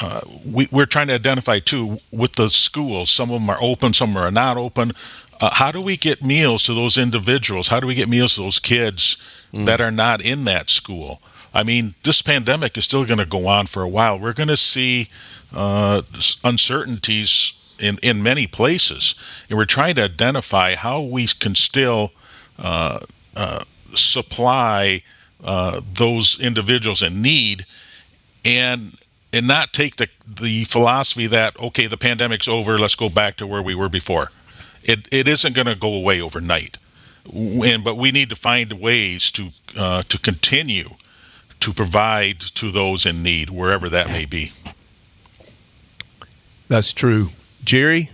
uh, 0.00 0.20
we, 0.54 0.68
are 0.72 0.86
trying 0.86 1.08
to 1.08 1.14
identify 1.14 1.58
too 1.58 1.98
with 2.12 2.36
the 2.36 2.48
schools. 2.48 3.10
Some 3.10 3.32
of 3.32 3.40
them 3.40 3.50
are 3.50 3.60
open, 3.60 3.92
some 3.92 4.16
are 4.16 4.30
not 4.30 4.56
open. 4.56 4.92
Uh, 5.40 5.50
how 5.52 5.72
do 5.72 5.80
we 5.80 5.96
get 5.96 6.22
meals 6.22 6.62
to 6.64 6.74
those 6.74 6.96
individuals? 6.96 7.68
How 7.68 7.80
do 7.80 7.88
we 7.88 7.96
get 7.96 8.08
meals 8.08 8.36
to 8.36 8.42
those 8.42 8.60
kids 8.60 9.16
mm. 9.52 9.66
that 9.66 9.80
are 9.80 9.90
not 9.90 10.20
in 10.20 10.44
that 10.44 10.70
school? 10.70 11.20
I 11.54 11.62
mean, 11.62 11.94
this 12.02 12.22
pandemic 12.22 12.76
is 12.76 12.84
still 12.84 13.04
going 13.04 13.18
to 13.18 13.26
go 13.26 13.46
on 13.46 13.66
for 13.66 13.82
a 13.82 13.88
while. 13.88 14.18
We're 14.18 14.34
going 14.34 14.48
to 14.48 14.56
see 14.56 15.08
uh, 15.54 16.02
uncertainties 16.44 17.54
in, 17.78 17.98
in 18.02 18.22
many 18.22 18.46
places, 18.46 19.14
and 19.48 19.58
we're 19.58 19.64
trying 19.64 19.94
to 19.96 20.04
identify 20.04 20.74
how 20.74 21.00
we 21.00 21.26
can 21.26 21.54
still 21.54 22.12
uh, 22.58 23.00
uh, 23.36 23.64
supply 23.94 25.02
uh, 25.42 25.80
those 25.94 26.38
individuals 26.40 27.02
in 27.02 27.22
need, 27.22 27.64
and 28.44 28.94
and 29.32 29.46
not 29.46 29.72
take 29.72 29.96
the 29.96 30.08
the 30.26 30.64
philosophy 30.64 31.26
that 31.26 31.58
okay, 31.58 31.86
the 31.86 31.96
pandemic's 31.96 32.48
over, 32.48 32.78
let's 32.78 32.96
go 32.96 33.08
back 33.08 33.36
to 33.36 33.46
where 33.46 33.62
we 33.62 33.74
were 33.74 33.88
before. 33.88 34.30
It 34.82 35.08
it 35.12 35.28
isn't 35.28 35.54
going 35.54 35.66
to 35.66 35.76
go 35.76 35.94
away 35.94 36.20
overnight, 36.20 36.78
and 37.32 37.84
but 37.84 37.96
we 37.96 38.10
need 38.10 38.28
to 38.30 38.36
find 38.36 38.72
ways 38.74 39.30
to 39.32 39.50
uh, 39.76 40.02
to 40.02 40.18
continue 40.18 40.90
to 41.60 41.72
provide 41.72 42.40
to 42.40 42.70
those 42.70 43.04
in 43.04 43.22
need 43.22 43.50
wherever 43.50 43.88
that 43.88 44.08
may 44.08 44.24
be. 44.24 44.52
That's 46.68 46.92
true. 46.92 47.30
Jerry? 47.64 48.10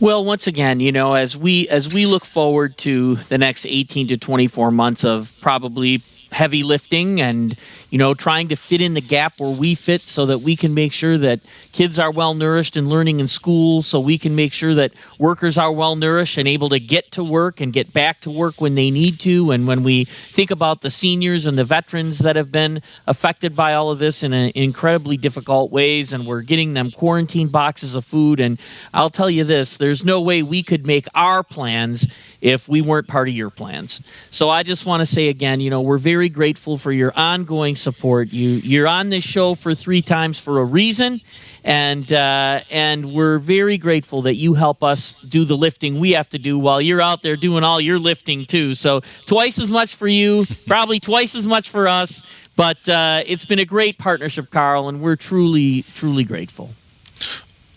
Well, 0.00 0.24
once 0.24 0.46
again, 0.46 0.80
you 0.80 0.92
know, 0.92 1.14
as 1.14 1.36
we 1.36 1.68
as 1.68 1.92
we 1.92 2.06
look 2.06 2.24
forward 2.24 2.78
to 2.78 3.16
the 3.16 3.38
next 3.38 3.66
18 3.66 4.08
to 4.08 4.16
24 4.16 4.70
months 4.70 5.04
of 5.04 5.36
probably 5.40 6.02
heavy 6.32 6.62
lifting 6.62 7.20
and 7.20 7.56
you 7.94 7.98
know 7.98 8.12
trying 8.12 8.48
to 8.48 8.56
fit 8.56 8.80
in 8.80 8.94
the 8.94 9.00
gap 9.00 9.38
where 9.38 9.56
we 9.56 9.76
fit 9.76 10.00
so 10.00 10.26
that 10.26 10.40
we 10.40 10.56
can 10.56 10.74
make 10.74 10.92
sure 10.92 11.16
that 11.16 11.38
kids 11.70 11.96
are 11.96 12.10
well 12.10 12.34
nourished 12.34 12.76
and 12.76 12.88
learning 12.88 13.20
in 13.20 13.28
school 13.28 13.82
so 13.82 14.00
we 14.00 14.18
can 14.18 14.34
make 14.34 14.52
sure 14.52 14.74
that 14.74 14.90
workers 15.16 15.56
are 15.56 15.70
well 15.70 15.94
nourished 15.94 16.36
and 16.36 16.48
able 16.48 16.68
to 16.68 16.80
get 16.80 17.12
to 17.12 17.22
work 17.22 17.60
and 17.60 17.72
get 17.72 17.92
back 17.92 18.20
to 18.20 18.32
work 18.32 18.60
when 18.60 18.74
they 18.74 18.90
need 18.90 19.20
to. 19.20 19.52
And 19.52 19.68
when 19.68 19.84
we 19.84 20.06
think 20.06 20.50
about 20.50 20.80
the 20.80 20.90
seniors 20.90 21.46
and 21.46 21.56
the 21.56 21.62
veterans 21.62 22.18
that 22.18 22.34
have 22.34 22.50
been 22.50 22.82
affected 23.06 23.54
by 23.54 23.74
all 23.74 23.92
of 23.92 24.00
this 24.00 24.24
in 24.24 24.34
incredibly 24.34 25.16
difficult 25.16 25.70
ways 25.70 26.12
and 26.12 26.26
we're 26.26 26.42
getting 26.42 26.74
them 26.74 26.90
quarantine 26.90 27.46
boxes 27.46 27.94
of 27.94 28.04
food. 28.04 28.40
And 28.40 28.58
I'll 28.92 29.08
tell 29.08 29.30
you 29.30 29.44
this 29.44 29.76
there's 29.76 30.04
no 30.04 30.20
way 30.20 30.42
we 30.42 30.64
could 30.64 30.84
make 30.84 31.06
our 31.14 31.44
plans 31.44 32.12
if 32.40 32.68
we 32.68 32.80
weren't 32.80 33.06
part 33.06 33.28
of 33.28 33.36
your 33.36 33.50
plans. 33.50 34.00
So 34.32 34.50
I 34.50 34.64
just 34.64 34.84
want 34.84 35.00
to 35.00 35.06
say 35.06 35.28
again 35.28 35.60
you 35.60 35.70
know 35.70 35.80
we're 35.80 35.96
very 35.96 36.24
very 36.24 36.30
grateful 36.30 36.78
for 36.78 36.90
your 36.90 37.12
ongoing 37.16 37.76
support. 37.84 38.32
You 38.32 38.50
you're 38.50 38.88
on 38.88 39.10
this 39.10 39.22
show 39.22 39.54
for 39.54 39.74
three 39.74 40.02
times 40.02 40.40
for 40.40 40.60
a 40.60 40.64
reason, 40.64 41.20
and 41.62 42.12
uh, 42.12 42.60
and 42.70 43.12
we're 43.12 43.38
very 43.38 43.78
grateful 43.78 44.22
that 44.22 44.34
you 44.34 44.54
help 44.54 44.82
us 44.82 45.12
do 45.28 45.44
the 45.44 45.56
lifting 45.56 46.00
we 46.00 46.12
have 46.12 46.28
to 46.30 46.38
do 46.38 46.58
while 46.58 46.80
you're 46.80 47.02
out 47.02 47.22
there 47.22 47.36
doing 47.36 47.62
all 47.62 47.80
your 47.80 47.98
lifting 47.98 48.46
too. 48.46 48.74
So 48.74 49.02
twice 49.26 49.60
as 49.60 49.70
much 49.70 49.94
for 49.94 50.08
you, 50.08 50.44
probably 50.66 50.98
twice 50.98 51.36
as 51.36 51.46
much 51.46 51.68
for 51.68 51.86
us. 51.86 52.22
But 52.56 52.88
uh, 52.88 53.22
it's 53.26 53.44
been 53.44 53.58
a 53.58 53.64
great 53.64 53.98
partnership, 53.98 54.50
Carl, 54.50 54.88
and 54.88 55.00
we're 55.00 55.16
truly 55.16 55.82
truly 55.82 56.24
grateful. 56.24 56.70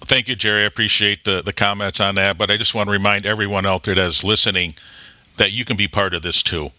Thank 0.08 0.30
you, 0.30 0.36
Jerry. 0.38 0.64
I 0.64 0.68
appreciate 0.68 1.26
the, 1.26 1.42
the 1.42 1.52
comments 1.52 2.00
on 2.00 2.16
that. 2.16 2.38
But 2.38 2.50
I 2.50 2.56
just 2.56 2.74
want 2.74 2.88
to 2.88 2.94
remind 2.94 3.26
everyone 3.26 3.66
out 3.66 3.84
there 3.84 3.96
that 3.96 4.08
is 4.08 4.24
listening 4.24 4.74
that 5.36 5.52
you 5.52 5.66
can 5.66 5.76
be 5.76 5.88
part 5.88 6.14
of 6.14 6.22
this 6.22 6.42
too. 6.42 6.72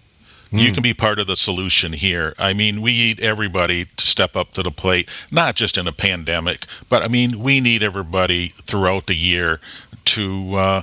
Mm. 0.52 0.60
You 0.60 0.72
can 0.72 0.82
be 0.82 0.94
part 0.94 1.18
of 1.18 1.26
the 1.26 1.36
solution 1.36 1.92
here. 1.92 2.34
I 2.38 2.52
mean, 2.52 2.80
we 2.80 2.92
need 2.92 3.20
everybody 3.20 3.86
to 3.96 4.06
step 4.06 4.36
up 4.36 4.52
to 4.52 4.62
the 4.62 4.70
plate, 4.70 5.08
not 5.30 5.56
just 5.56 5.76
in 5.76 5.86
a 5.86 5.92
pandemic, 5.92 6.66
but 6.88 7.02
I 7.02 7.08
mean, 7.08 7.40
we 7.40 7.60
need 7.60 7.82
everybody 7.82 8.48
throughout 8.66 9.06
the 9.06 9.14
year 9.14 9.60
to 10.06 10.54
uh, 10.54 10.82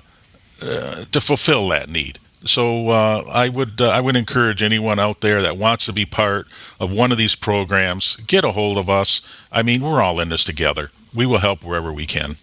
uh, 0.61 1.05
to 1.11 1.19
fulfill 1.21 1.69
that 1.69 1.89
need. 1.89 2.19
So 2.45 2.89
uh, 2.89 3.23
I 3.27 3.49
would 3.49 3.81
uh, 3.81 3.89
I 3.89 4.01
would 4.01 4.15
encourage 4.15 4.61
anyone 4.61 4.99
out 4.99 5.21
there 5.21 5.41
that 5.41 5.57
wants 5.57 5.87
to 5.87 5.93
be 5.93 6.05
part 6.05 6.47
of 6.79 6.91
one 6.91 7.11
of 7.11 7.17
these 7.17 7.35
programs, 7.35 8.17
get 8.27 8.43
a 8.43 8.51
hold 8.51 8.77
of 8.77 8.89
us. 8.89 9.21
I 9.51 9.63
mean, 9.63 9.81
we're 9.81 10.01
all 10.01 10.19
in 10.19 10.29
this 10.29 10.43
together. 10.43 10.91
We 11.15 11.25
will 11.25 11.39
help 11.39 11.63
wherever 11.63 11.91
we 11.91 12.05
can. 12.05 12.35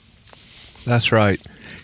That's 0.84 1.12
right. 1.12 1.40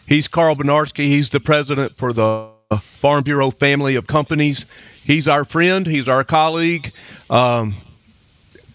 He's 0.06 0.26
Carl 0.26 0.56
Bednarski. 0.56 1.06
He's 1.06 1.30
the 1.30 1.38
president 1.38 1.96
for 1.96 2.12
the 2.12 2.48
Farm 2.76 3.24
Bureau 3.24 3.50
family 3.50 3.94
of 3.94 4.06
companies 4.06 4.66
he's 5.08 5.26
our 5.26 5.44
friend, 5.44 5.86
he's 5.86 6.06
our 6.06 6.22
colleague. 6.22 6.92
Um, 7.30 7.74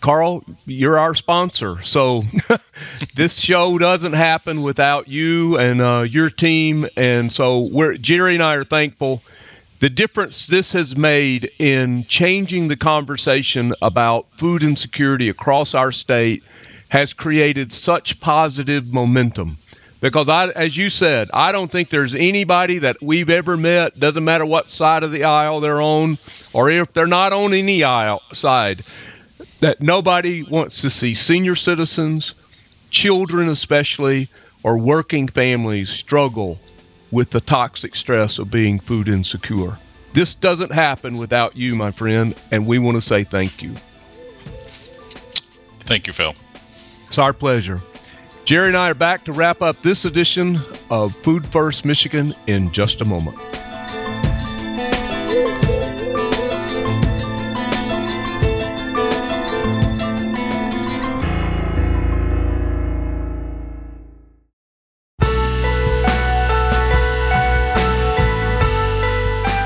Carl, 0.02 0.44
you're 0.66 0.98
our 0.98 1.14
sponsor. 1.14 1.82
So 1.84 2.24
this 3.16 3.38
show 3.40 3.78
doesn't 3.78 4.14
happen 4.14 4.64
without 4.64 5.08
you 5.08 5.58
and 5.60 5.80
uh, 5.80 6.06
your 6.10 6.32
team. 6.32 6.88
And 6.98 7.32
so 7.32 7.70
we're, 7.72 7.96
Jerry 7.96 8.34
and 8.34 8.44
I 8.44 8.56
are 8.56 8.64
thankful. 8.66 9.22
The 9.80 9.92
difference 9.92 10.48
this 10.48 10.74
has 10.74 10.96
made 10.98 11.52
in 11.60 12.04
changing 12.06 12.70
the 12.70 12.78
conversation 12.78 13.76
about 13.82 14.26
food 14.38 14.64
insecurity 14.64 15.30
across 15.30 15.76
our 15.76 15.92
state 15.92 16.44
has 16.90 17.14
created 17.14 17.72
such 17.72 18.20
positive 18.20 18.92
momentum 18.92 19.58
because 20.04 20.28
I, 20.28 20.50
as 20.50 20.76
you 20.76 20.90
said, 20.90 21.30
I 21.32 21.54
don't 21.54 21.72
think 21.72 21.88
there's 21.88 22.14
anybody 22.14 22.80
that 22.80 23.02
we've 23.02 23.30
ever 23.30 23.56
met. 23.56 23.98
Doesn't 23.98 24.26
matter 24.26 24.46
what 24.46 24.70
side 24.70 25.04
of 25.04 25.12
the 25.12 25.24
aisle 25.24 25.62
they're 25.62 25.82
on, 25.82 26.18
or 26.52 26.70
if 26.70 26.92
they're 26.92 27.08
not 27.08 27.32
on 27.32 27.54
any 27.54 27.86
aisle 27.86 28.22
side, 28.34 28.84
that 29.62 29.80
nobody 29.80 30.44
wants 30.44 30.82
to 30.82 30.90
see 30.90 31.14
senior 31.14 31.56
citizens, 31.56 32.36
children 32.90 33.48
especially, 33.48 34.28
or 34.62 34.78
working 34.78 35.30
families 35.30 35.90
struggle 35.90 36.60
with 37.10 37.30
the 37.30 37.40
toxic 37.40 37.96
stress 37.96 38.40
of 38.40 38.52
being 38.52 38.82
food 38.82 39.08
insecure. 39.08 39.80
This 40.12 40.36
doesn't 40.36 40.74
happen 40.74 41.16
without 41.16 41.56
you, 41.56 41.76
my 41.76 41.92
friend, 41.92 42.36
and 42.52 42.68
we 42.68 42.78
want 42.78 42.96
to 42.96 43.02
say 43.02 43.24
thank 43.24 43.64
you. 43.64 43.74
Thank 45.80 46.08
you, 46.08 46.14
Phil. 46.14 46.36
It's 47.08 47.18
our 47.18 47.32
pleasure. 47.32 47.80
Jerry 48.46 48.68
and 48.68 48.76
I 48.76 48.90
are 48.90 48.94
back 48.94 49.24
to 49.24 49.32
wrap 49.32 49.62
up 49.62 49.82
this 49.82 50.04
edition 50.04 50.60
of 50.90 51.16
Food 51.16 51.46
First 51.48 51.86
Michigan 51.86 52.36
in 52.46 52.74
just 52.74 53.00
a 53.00 53.06
moment. 53.06 53.38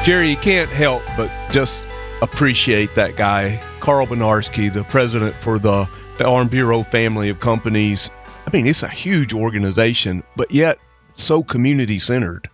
Jerry, 0.05 0.29
you 0.29 0.37
can't 0.37 0.69
help 0.69 1.01
but 1.17 1.31
just 1.49 1.83
appreciate 2.21 2.93
that 2.93 3.15
guy, 3.15 3.59
Carl 3.79 4.05
Bednarski, 4.05 4.71
the 4.71 4.83
president 4.83 5.33
for 5.41 5.57
the 5.57 5.89
Farm 6.19 6.47
Bureau 6.47 6.83
family 6.83 7.29
of 7.29 7.39
companies 7.39 8.11
I 8.47 8.49
mean, 8.55 8.65
it's 8.65 8.81
a 8.81 8.88
huge 8.88 9.33
organization, 9.33 10.23
but 10.38 10.51
yet 10.51 10.79
so 11.15 11.43
community 11.43 11.99
centered. 11.99 12.49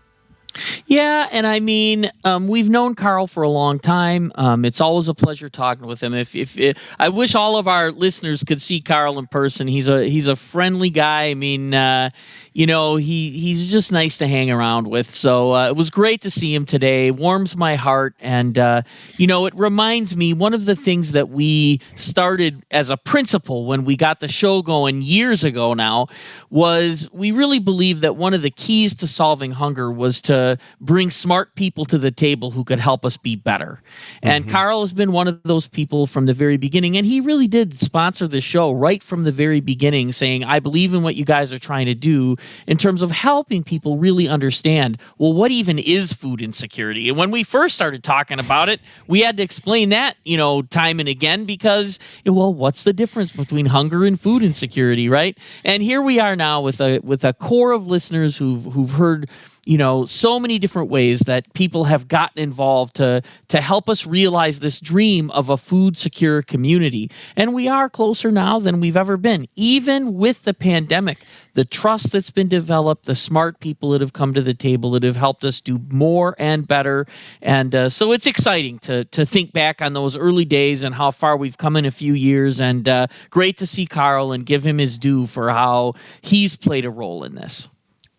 Yeah, 0.88 1.30
and 1.32 1.46
I 1.46 1.60
mean, 1.60 2.12
um, 2.24 2.48
we've 2.48 2.70
known 2.70 2.96
Carl 2.96 3.28
for 3.28 3.44
a 3.44 3.50
long 3.50 3.78
time. 3.80 4.32
Um, 4.36 4.66
it's 4.66 4.82
always 4.82 5.08
a 5.08 5.14
pleasure 5.14 5.50
talking 5.50 5.88
with 5.88 6.02
him. 6.02 6.14
If, 6.14 6.36
if, 6.36 6.60
if, 6.60 6.96
I 7.00 7.10
wish 7.10 7.36
all 7.36 7.58
of 7.58 7.68
our 7.68 7.92
listeners 7.92 8.44
could 8.44 8.62
see 8.62 8.82
Carl 8.82 9.20
in 9.20 9.28
person. 9.28 9.68
He's 9.68 9.88
a 9.88 10.08
he's 10.08 10.28
a 10.28 10.36
friendly 10.36 10.90
guy. 10.90 11.26
I 11.26 11.34
mean, 11.36 11.74
uh, 11.74 12.10
you 12.54 12.68
know, 12.68 12.98
he 12.98 13.32
he's 13.32 13.72
just 13.72 13.92
nice 13.92 14.18
to 14.20 14.28
hang 14.28 14.52
around 14.52 14.88
with. 14.88 15.10
So 15.10 15.54
uh, 15.56 15.68
it 15.68 15.76
was 15.76 15.90
great 15.90 16.22
to 16.22 16.32
see 16.32 16.54
him 16.54 16.66
today. 16.66 17.10
Warms 17.10 17.58
my 17.58 17.76
heart, 17.76 18.14
and 18.20 18.58
uh, 18.58 18.84
you 19.18 19.26
know, 19.26 19.48
it 19.48 19.56
reminds 19.56 20.16
me 20.16 20.34
one 20.34 20.54
of 20.54 20.66
the 20.66 20.76
things 20.76 21.14
that 21.14 21.30
we 21.30 21.82
started 21.96 22.64
as 22.70 22.92
a 22.92 22.98
principle 22.98 23.66
when 23.66 23.86
we 23.86 23.96
got 23.96 24.20
the 24.20 24.28
show 24.28 24.62
going 24.62 25.02
years 25.02 25.44
ago. 25.44 25.74
Now 25.74 26.08
was 26.52 27.10
we 27.12 27.32
really 27.32 27.58
believe 27.58 28.02
that 28.02 28.16
one 28.16 28.36
of 28.36 28.44
the 28.44 28.52
keys 28.52 28.94
to 28.96 29.08
solving 29.08 29.52
hunger 29.52 29.92
was 29.92 30.22
to 30.22 30.58
bring 30.80 31.10
smart 31.10 31.56
people 31.56 31.86
to 31.86 31.98
the 31.98 32.12
table 32.12 32.52
who 32.52 32.64
could 32.64 32.80
help 32.80 33.04
us 33.04 33.18
be 33.18 33.36
better. 33.36 33.82
And 34.22 34.46
mm-hmm. 34.46 34.54
Carl 34.54 34.82
has 34.82 34.94
been 34.94 35.12
one 35.12 35.28
of 35.28 35.42
those 35.44 35.68
people 35.68 36.06
from 36.06 36.28
the 36.28 36.34
very 36.34 36.58
beginning, 36.58 36.98
and 36.98 37.06
he 37.06 37.20
really 37.20 37.48
did 37.48 37.74
sponsor 37.74 38.28
the 38.28 38.42
show 38.42 38.72
right 38.72 39.02
from 39.02 39.24
the 39.24 39.32
very 39.32 39.60
beginning, 39.60 40.12
saying, 40.12 40.44
"I 40.44 40.60
believe 40.60 40.94
in 40.94 41.02
what 41.02 41.16
you 41.16 41.26
guys 41.26 41.52
are 41.52 41.60
trying 41.60 41.88
to 41.88 41.96
do." 41.96 42.36
In 42.68 42.78
terms 42.78 43.02
of 43.02 43.12
helping 43.12 43.64
people 43.64 43.98
really 43.98 44.28
understand 44.28 44.98
well, 45.18 45.34
what 45.34 45.52
even 45.52 45.80
is 45.80 46.14
food 46.14 46.42
insecurity? 46.42 47.10
And 47.10 47.18
when 47.18 47.32
we 47.32 47.44
first 47.44 47.76
started 47.76 48.04
talking 48.04 48.40
about 48.40 48.70
it, 48.70 48.80
we 49.08 49.22
had 49.22 49.38
to 49.38 49.44
explain 49.44 49.90
that, 49.90 50.18
you 50.24 50.38
know, 50.38 50.62
time 50.62 51.00
and 51.00 51.10
again 51.10 51.46
because, 51.46 52.00
well, 52.26 52.54
what's 52.54 52.84
the 52.84 52.94
difference 52.94 53.32
between 53.32 53.68
hunger 53.68 54.06
and 54.06 54.20
food 54.20 54.44
insecurity, 54.44 55.10
right? 55.10 55.38
And 55.64 55.84
here 55.84 56.02
we 56.02 56.20
are 56.20 56.36
now 56.36 56.62
with 56.62 56.82
a 56.82 57.00
with 57.00 57.24
a 57.24 57.34
core 57.34 57.72
of 57.72 57.88
listeners 57.88 58.38
who've 58.38 58.66
who've 58.66 58.92
heard 58.92 59.30
you 59.66 59.78
know, 59.78 60.06
so 60.06 60.40
many 60.40 60.60
different 60.60 60.90
ways 60.90 61.22
that 61.22 61.54
people 61.54 61.86
have 61.86 62.10
gotten 62.10 62.42
involved 62.42 62.96
to 62.96 63.22
to 63.48 63.62
help 63.62 63.88
us 63.88 64.06
realize 64.06 64.60
this 64.60 64.80
dream 64.80 65.32
of 65.32 65.50
a 65.50 65.56
food 65.56 65.98
secure 65.98 66.42
community. 66.42 67.10
And 67.38 67.54
we 67.54 67.70
are 67.70 67.90
closer 67.90 68.32
now 68.32 68.60
than 68.60 68.82
we've 68.82 68.98
ever 68.98 69.16
been, 69.16 69.48
even 69.56 70.16
with 70.16 70.44
the 70.44 70.54
pandemic. 70.54 71.20
The 71.54 71.64
trust 71.64 72.12
that's 72.12 72.32
been 72.32 72.48
developed, 72.48 73.06
the 73.06 73.16
smart 73.16 73.60
people 73.60 73.92
that 73.92 74.02
have 74.02 74.12
come 74.12 74.34
to 74.34 74.42
the 74.42 74.56
table 74.56 74.92
that 74.92 75.04
have 75.04 75.16
helped 75.16 75.46
us 75.46 75.62
do 75.62 75.80
more 75.90 76.36
and 76.38 76.68
better, 76.68 77.06
and 77.42 77.74
uh, 77.74 77.90
so 77.90 78.12
it's 78.12 78.28
exciting 78.28 78.80
to 78.80 79.06
to 79.06 79.26
think 79.26 79.54
back 79.54 79.82
on 79.82 79.94
those 79.94 80.18
early 80.18 80.46
days 80.46 80.84
and 80.84 80.96
how 80.96 81.12
far 81.12 81.38
we've 81.38 81.58
come 81.58 81.78
in 81.78 81.86
a 81.86 81.92
few 81.92 82.14
years. 82.14 82.60
And 82.60 82.90
uh, 82.90 83.08
great 83.30 83.58
to 83.58 83.68
see 83.68 83.86
Carl 83.86 84.34
and 84.34 84.46
give 84.46 84.66
him 84.66 84.78
his 84.78 84.98
due 84.98 85.26
for 85.26 85.52
how 85.52 85.94
he's 86.22 86.56
played 86.58 86.86
a 86.86 86.90
role 86.90 87.24
in 87.24 87.36
this. 87.36 87.70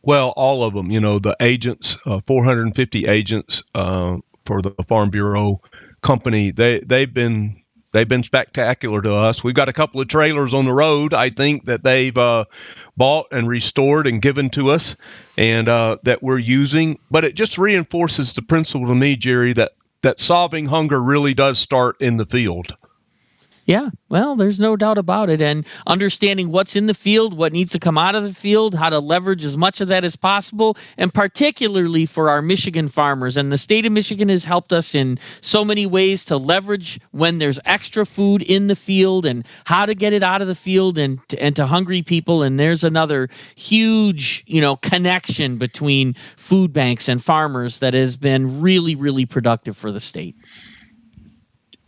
Well, 0.06 0.34
all 0.36 0.64
of 0.64 0.74
them, 0.74 0.90
you 0.90 1.00
know, 1.00 1.18
the 1.18 1.34
agents, 1.40 1.96
uh, 2.04 2.20
450 2.26 3.06
agents 3.06 3.62
uh, 3.74 4.18
for 4.44 4.60
the 4.60 4.74
Farm 4.86 5.08
Bureau 5.08 5.62
company, 6.02 6.50
they 6.50 6.80
they've 6.80 7.12
been 7.12 7.62
they've 7.92 8.08
been 8.08 8.22
spectacular 8.22 9.00
to 9.00 9.14
us. 9.14 9.42
We've 9.42 9.54
got 9.54 9.70
a 9.70 9.72
couple 9.72 10.02
of 10.02 10.08
trailers 10.08 10.52
on 10.52 10.66
the 10.66 10.74
road, 10.74 11.14
I 11.14 11.30
think, 11.30 11.64
that 11.64 11.82
they've 11.82 12.16
uh, 12.16 12.44
bought 12.98 13.28
and 13.32 13.48
restored 13.48 14.06
and 14.06 14.20
given 14.20 14.50
to 14.50 14.72
us, 14.72 14.94
and 15.38 15.68
uh, 15.68 15.96
that 16.02 16.22
we're 16.22 16.38
using. 16.38 16.98
But 17.10 17.24
it 17.24 17.34
just 17.34 17.56
reinforces 17.56 18.34
the 18.34 18.42
principle 18.42 18.88
to 18.88 18.94
me, 18.94 19.16
Jerry, 19.16 19.54
that 19.54 19.72
that 20.02 20.20
solving 20.20 20.66
hunger 20.66 21.02
really 21.02 21.32
does 21.32 21.58
start 21.58 21.96
in 22.00 22.18
the 22.18 22.26
field. 22.26 22.76
Yeah, 23.66 23.90
well, 24.10 24.36
there's 24.36 24.60
no 24.60 24.76
doubt 24.76 24.98
about 24.98 25.30
it. 25.30 25.40
And 25.40 25.64
understanding 25.86 26.50
what's 26.50 26.76
in 26.76 26.86
the 26.86 26.92
field, 26.92 27.34
what 27.34 27.52
needs 27.52 27.72
to 27.72 27.78
come 27.78 27.96
out 27.96 28.14
of 28.14 28.22
the 28.22 28.34
field, 28.34 28.74
how 28.74 28.90
to 28.90 28.98
leverage 28.98 29.42
as 29.42 29.56
much 29.56 29.80
of 29.80 29.88
that 29.88 30.04
as 30.04 30.16
possible, 30.16 30.76
and 30.98 31.14
particularly 31.14 32.04
for 32.04 32.28
our 32.28 32.42
Michigan 32.42 32.88
farmers. 32.88 33.38
And 33.38 33.50
the 33.50 33.56
state 33.56 33.86
of 33.86 33.92
Michigan 33.92 34.28
has 34.28 34.44
helped 34.44 34.74
us 34.74 34.94
in 34.94 35.18
so 35.40 35.64
many 35.64 35.86
ways 35.86 36.26
to 36.26 36.36
leverage 36.36 37.00
when 37.10 37.38
there's 37.38 37.58
extra 37.64 38.04
food 38.04 38.42
in 38.42 38.66
the 38.66 38.76
field 38.76 39.24
and 39.24 39.46
how 39.64 39.86
to 39.86 39.94
get 39.94 40.12
it 40.12 40.22
out 40.22 40.42
of 40.42 40.48
the 40.48 40.54
field 40.54 40.98
and 40.98 41.26
to, 41.30 41.42
and 41.42 41.56
to 41.56 41.64
hungry 41.64 42.02
people. 42.02 42.42
And 42.42 42.58
there's 42.58 42.84
another 42.84 43.30
huge, 43.56 44.44
you 44.46 44.60
know, 44.60 44.76
connection 44.76 45.56
between 45.56 46.14
food 46.36 46.74
banks 46.74 47.08
and 47.08 47.24
farmers 47.24 47.78
that 47.78 47.94
has 47.94 48.16
been 48.16 48.60
really, 48.60 48.94
really 48.94 49.24
productive 49.24 49.74
for 49.74 49.90
the 49.90 50.00
state. 50.00 50.36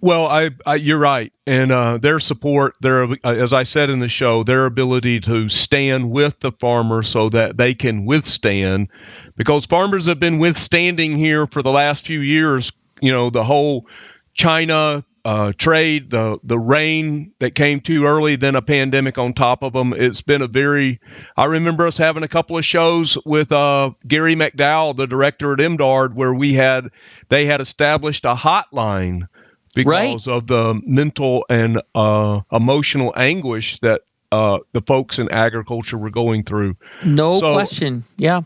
Well, 0.00 0.26
I, 0.26 0.50
I, 0.66 0.74
you're 0.74 0.98
right, 0.98 1.32
and 1.46 1.72
uh, 1.72 1.96
their 1.96 2.20
support, 2.20 2.74
their 2.80 3.04
uh, 3.04 3.16
as 3.24 3.54
I 3.54 3.62
said 3.62 3.88
in 3.88 3.98
the 3.98 4.08
show, 4.08 4.42
their 4.42 4.66
ability 4.66 5.20
to 5.20 5.48
stand 5.48 6.10
with 6.10 6.38
the 6.40 6.52
farmer 6.52 7.02
so 7.02 7.30
that 7.30 7.56
they 7.56 7.74
can 7.74 8.04
withstand, 8.04 8.88
because 9.36 9.64
farmers 9.64 10.06
have 10.06 10.20
been 10.20 10.38
withstanding 10.38 11.16
here 11.16 11.46
for 11.46 11.62
the 11.62 11.72
last 11.72 12.06
few 12.06 12.20
years. 12.20 12.72
You 13.00 13.12
know, 13.12 13.30
the 13.30 13.42
whole 13.42 13.86
China 14.34 15.02
uh, 15.24 15.52
trade, 15.56 16.10
the 16.10 16.38
the 16.44 16.58
rain 16.58 17.32
that 17.38 17.54
came 17.54 17.80
too 17.80 18.04
early, 18.04 18.36
then 18.36 18.54
a 18.54 18.62
pandemic 18.62 19.16
on 19.16 19.32
top 19.32 19.62
of 19.62 19.72
them. 19.72 19.94
It's 19.94 20.20
been 20.20 20.42
a 20.42 20.46
very. 20.46 21.00
I 21.38 21.46
remember 21.46 21.86
us 21.86 21.96
having 21.96 22.22
a 22.22 22.28
couple 22.28 22.58
of 22.58 22.66
shows 22.66 23.16
with 23.24 23.50
uh, 23.50 23.92
Gary 24.06 24.36
McDowell, 24.36 24.94
the 24.94 25.06
director 25.06 25.54
at 25.54 25.58
MDARD, 25.58 26.14
where 26.14 26.34
we 26.34 26.52
had 26.52 26.90
they 27.30 27.46
had 27.46 27.62
established 27.62 28.26
a 28.26 28.34
hotline 28.34 29.28
because 29.76 30.26
right. 30.26 30.34
of 30.34 30.46
the 30.46 30.80
mental 30.84 31.44
and 31.50 31.82
uh, 31.94 32.40
emotional 32.50 33.12
anguish 33.14 33.78
that 33.80 34.00
uh, 34.32 34.58
the 34.72 34.80
folks 34.80 35.18
in 35.18 35.30
agriculture 35.30 35.98
were 35.98 36.10
going 36.10 36.42
through. 36.42 36.76
No 37.04 37.38
so 37.38 37.52
question. 37.52 38.02
Yeah. 38.16 38.40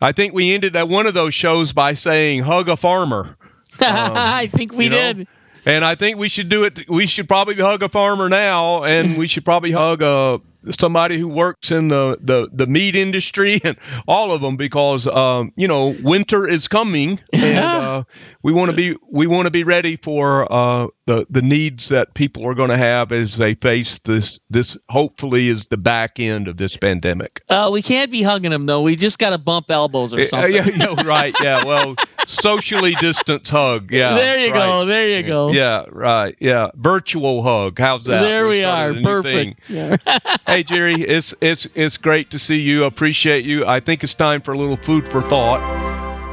I 0.00 0.12
think 0.12 0.32
we 0.32 0.54
ended 0.54 0.76
at 0.76 0.88
one 0.88 1.06
of 1.06 1.14
those 1.14 1.34
shows 1.34 1.72
by 1.72 1.94
saying 1.94 2.44
"hug 2.44 2.68
a 2.68 2.76
farmer." 2.76 3.36
Um, 3.80 4.12
I 4.16 4.48
think 4.48 4.72
we 4.72 4.88
did. 4.88 5.18
Know? 5.18 5.24
And 5.68 5.84
I 5.84 5.96
think 5.96 6.16
we 6.16 6.30
should 6.30 6.48
do 6.48 6.64
it. 6.64 6.88
We 6.88 7.06
should 7.06 7.28
probably 7.28 7.54
hug 7.56 7.82
a 7.82 7.90
farmer 7.90 8.30
now, 8.30 8.84
and 8.84 9.18
we 9.18 9.28
should 9.28 9.44
probably 9.44 9.70
hug 9.70 10.00
a 10.00 10.40
somebody 10.78 11.18
who 11.18 11.28
works 11.28 11.70
in 11.70 11.88
the, 11.88 12.18
the, 12.20 12.48
the 12.52 12.66
meat 12.66 12.96
industry 12.96 13.60
and 13.64 13.76
all 14.06 14.32
of 14.32 14.40
them 14.40 14.56
because 14.56 15.06
um, 15.06 15.52
you 15.56 15.68
know 15.68 15.94
winter 16.02 16.46
is 16.46 16.68
coming 16.68 17.20
and 17.32 17.58
uh, 17.58 18.02
we 18.42 18.52
want 18.52 18.70
to 18.70 18.76
be 18.76 18.96
we 19.10 19.26
want 19.26 19.46
to 19.46 19.50
be 19.50 19.64
ready 19.64 19.96
for 19.96 20.50
uh, 20.52 20.86
the 21.06 21.26
the 21.30 21.42
needs 21.42 21.88
that 21.88 22.14
people 22.14 22.46
are 22.46 22.54
going 22.54 22.70
to 22.70 22.76
have 22.76 23.12
as 23.12 23.36
they 23.36 23.54
face 23.54 23.98
this 24.00 24.38
this 24.50 24.76
hopefully 24.88 25.48
is 25.48 25.66
the 25.68 25.76
back 25.76 26.18
end 26.18 26.48
of 26.48 26.56
this 26.56 26.76
pandemic. 26.76 27.42
Uh, 27.48 27.70
we 27.72 27.82
can't 27.82 28.10
be 28.10 28.22
hugging 28.22 28.50
them 28.50 28.66
though. 28.66 28.82
We 28.82 28.96
just 28.96 29.18
got 29.18 29.30
to 29.30 29.38
bump 29.38 29.70
elbows 29.70 30.14
or 30.14 30.24
something. 30.24 30.54
Yeah, 30.54 30.68
yeah, 30.76 31.02
right. 31.06 31.34
Yeah. 31.42 31.64
Well, 31.64 31.94
socially 32.28 32.94
distance 32.94 33.48
hug. 33.48 33.90
Yeah. 33.90 34.16
There 34.16 34.38
you 34.38 34.52
right. 34.52 34.60
go. 34.60 34.84
There 34.84 35.08
you 35.08 35.26
go. 35.26 35.50
Yeah. 35.50 35.86
Right. 35.90 36.36
Yeah. 36.38 36.70
Virtual 36.74 37.42
hug. 37.42 37.78
How's 37.78 38.04
that? 38.04 38.20
There 38.20 38.46
we 38.46 38.64
are. 38.64 38.94
Perfect. 38.94 39.68
Yeah. 39.68 39.96
hey 40.46 40.62
Jerry, 40.62 41.02
it's 41.02 41.34
it's 41.40 41.66
it's 41.74 41.96
great 41.96 42.30
to 42.32 42.38
see 42.38 42.58
you. 42.58 42.84
Appreciate 42.84 43.44
you. 43.44 43.66
I 43.66 43.80
think 43.80 44.04
it's 44.04 44.14
time 44.14 44.42
for 44.42 44.52
a 44.52 44.58
little 44.58 44.76
food 44.76 45.08
for 45.08 45.20
thought. 45.20 45.60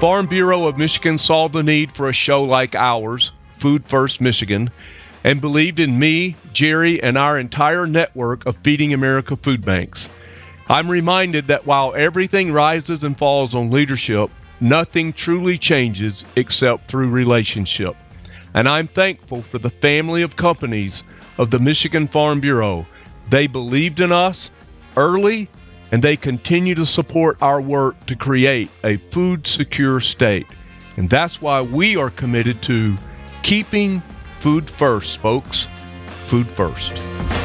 Farm 0.02 0.28
Bureau 0.28 0.68
of 0.68 0.78
Michigan 0.78 1.18
saw 1.18 1.48
the 1.48 1.64
need 1.64 1.96
for 1.96 2.10
a 2.10 2.14
show 2.14 2.44
like 2.44 2.76
ours, 2.76 3.32
Food 3.54 3.86
First 3.86 4.20
Michigan, 4.20 4.70
and 5.24 5.40
believed 5.40 5.80
in 5.80 5.98
me, 5.98 6.36
Jerry, 6.52 7.02
and 7.02 7.18
our 7.18 7.40
entire 7.40 7.88
network 7.88 8.46
of 8.46 8.58
Feeding 8.58 8.94
America 8.94 9.38
food 9.38 9.64
banks. 9.64 10.10
I'm 10.68 10.92
reminded 10.92 11.48
that 11.48 11.66
while 11.66 11.94
everything 11.96 12.52
rises 12.52 13.04
and 13.04 13.18
falls 13.18 13.56
on 13.56 13.72
leadership, 13.72 14.30
nothing 14.60 15.14
truly 15.14 15.58
changes 15.58 16.24
except 16.36 16.88
through 16.88 17.10
relationship. 17.10 17.96
And 18.54 18.68
I'm 18.68 18.88
thankful 18.88 19.42
for 19.42 19.60
the 19.60 19.70
family 19.70 20.22
of 20.22 20.36
companies 20.36 21.04
of 21.38 21.52
the 21.52 21.60
Michigan 21.60 22.08
Farm 22.08 22.40
Bureau. 22.40 22.86
They 23.30 23.48
believed 23.48 24.00
in 24.00 24.12
us 24.12 24.52
early 24.96 25.50
and 25.92 26.04
they 26.04 26.16
continue 26.16 26.76
to 26.76 26.86
support 26.86 27.38
our 27.42 27.62
work 27.62 28.06
to 28.08 28.16
create 28.16 28.70
a 28.84 28.98
food 28.98 29.46
secure 29.46 30.00
state. 30.00 30.48
And 30.98 31.10
that's 31.10 31.42
why 31.42 31.62
we 31.62 31.98
are 31.98 32.10
committed 32.10 32.62
to 32.64 32.96
keeping 33.44 34.02
food 34.40 34.70
first, 34.70 35.18
folks. 35.18 35.68
Food 36.28 36.48
first. 36.48 37.45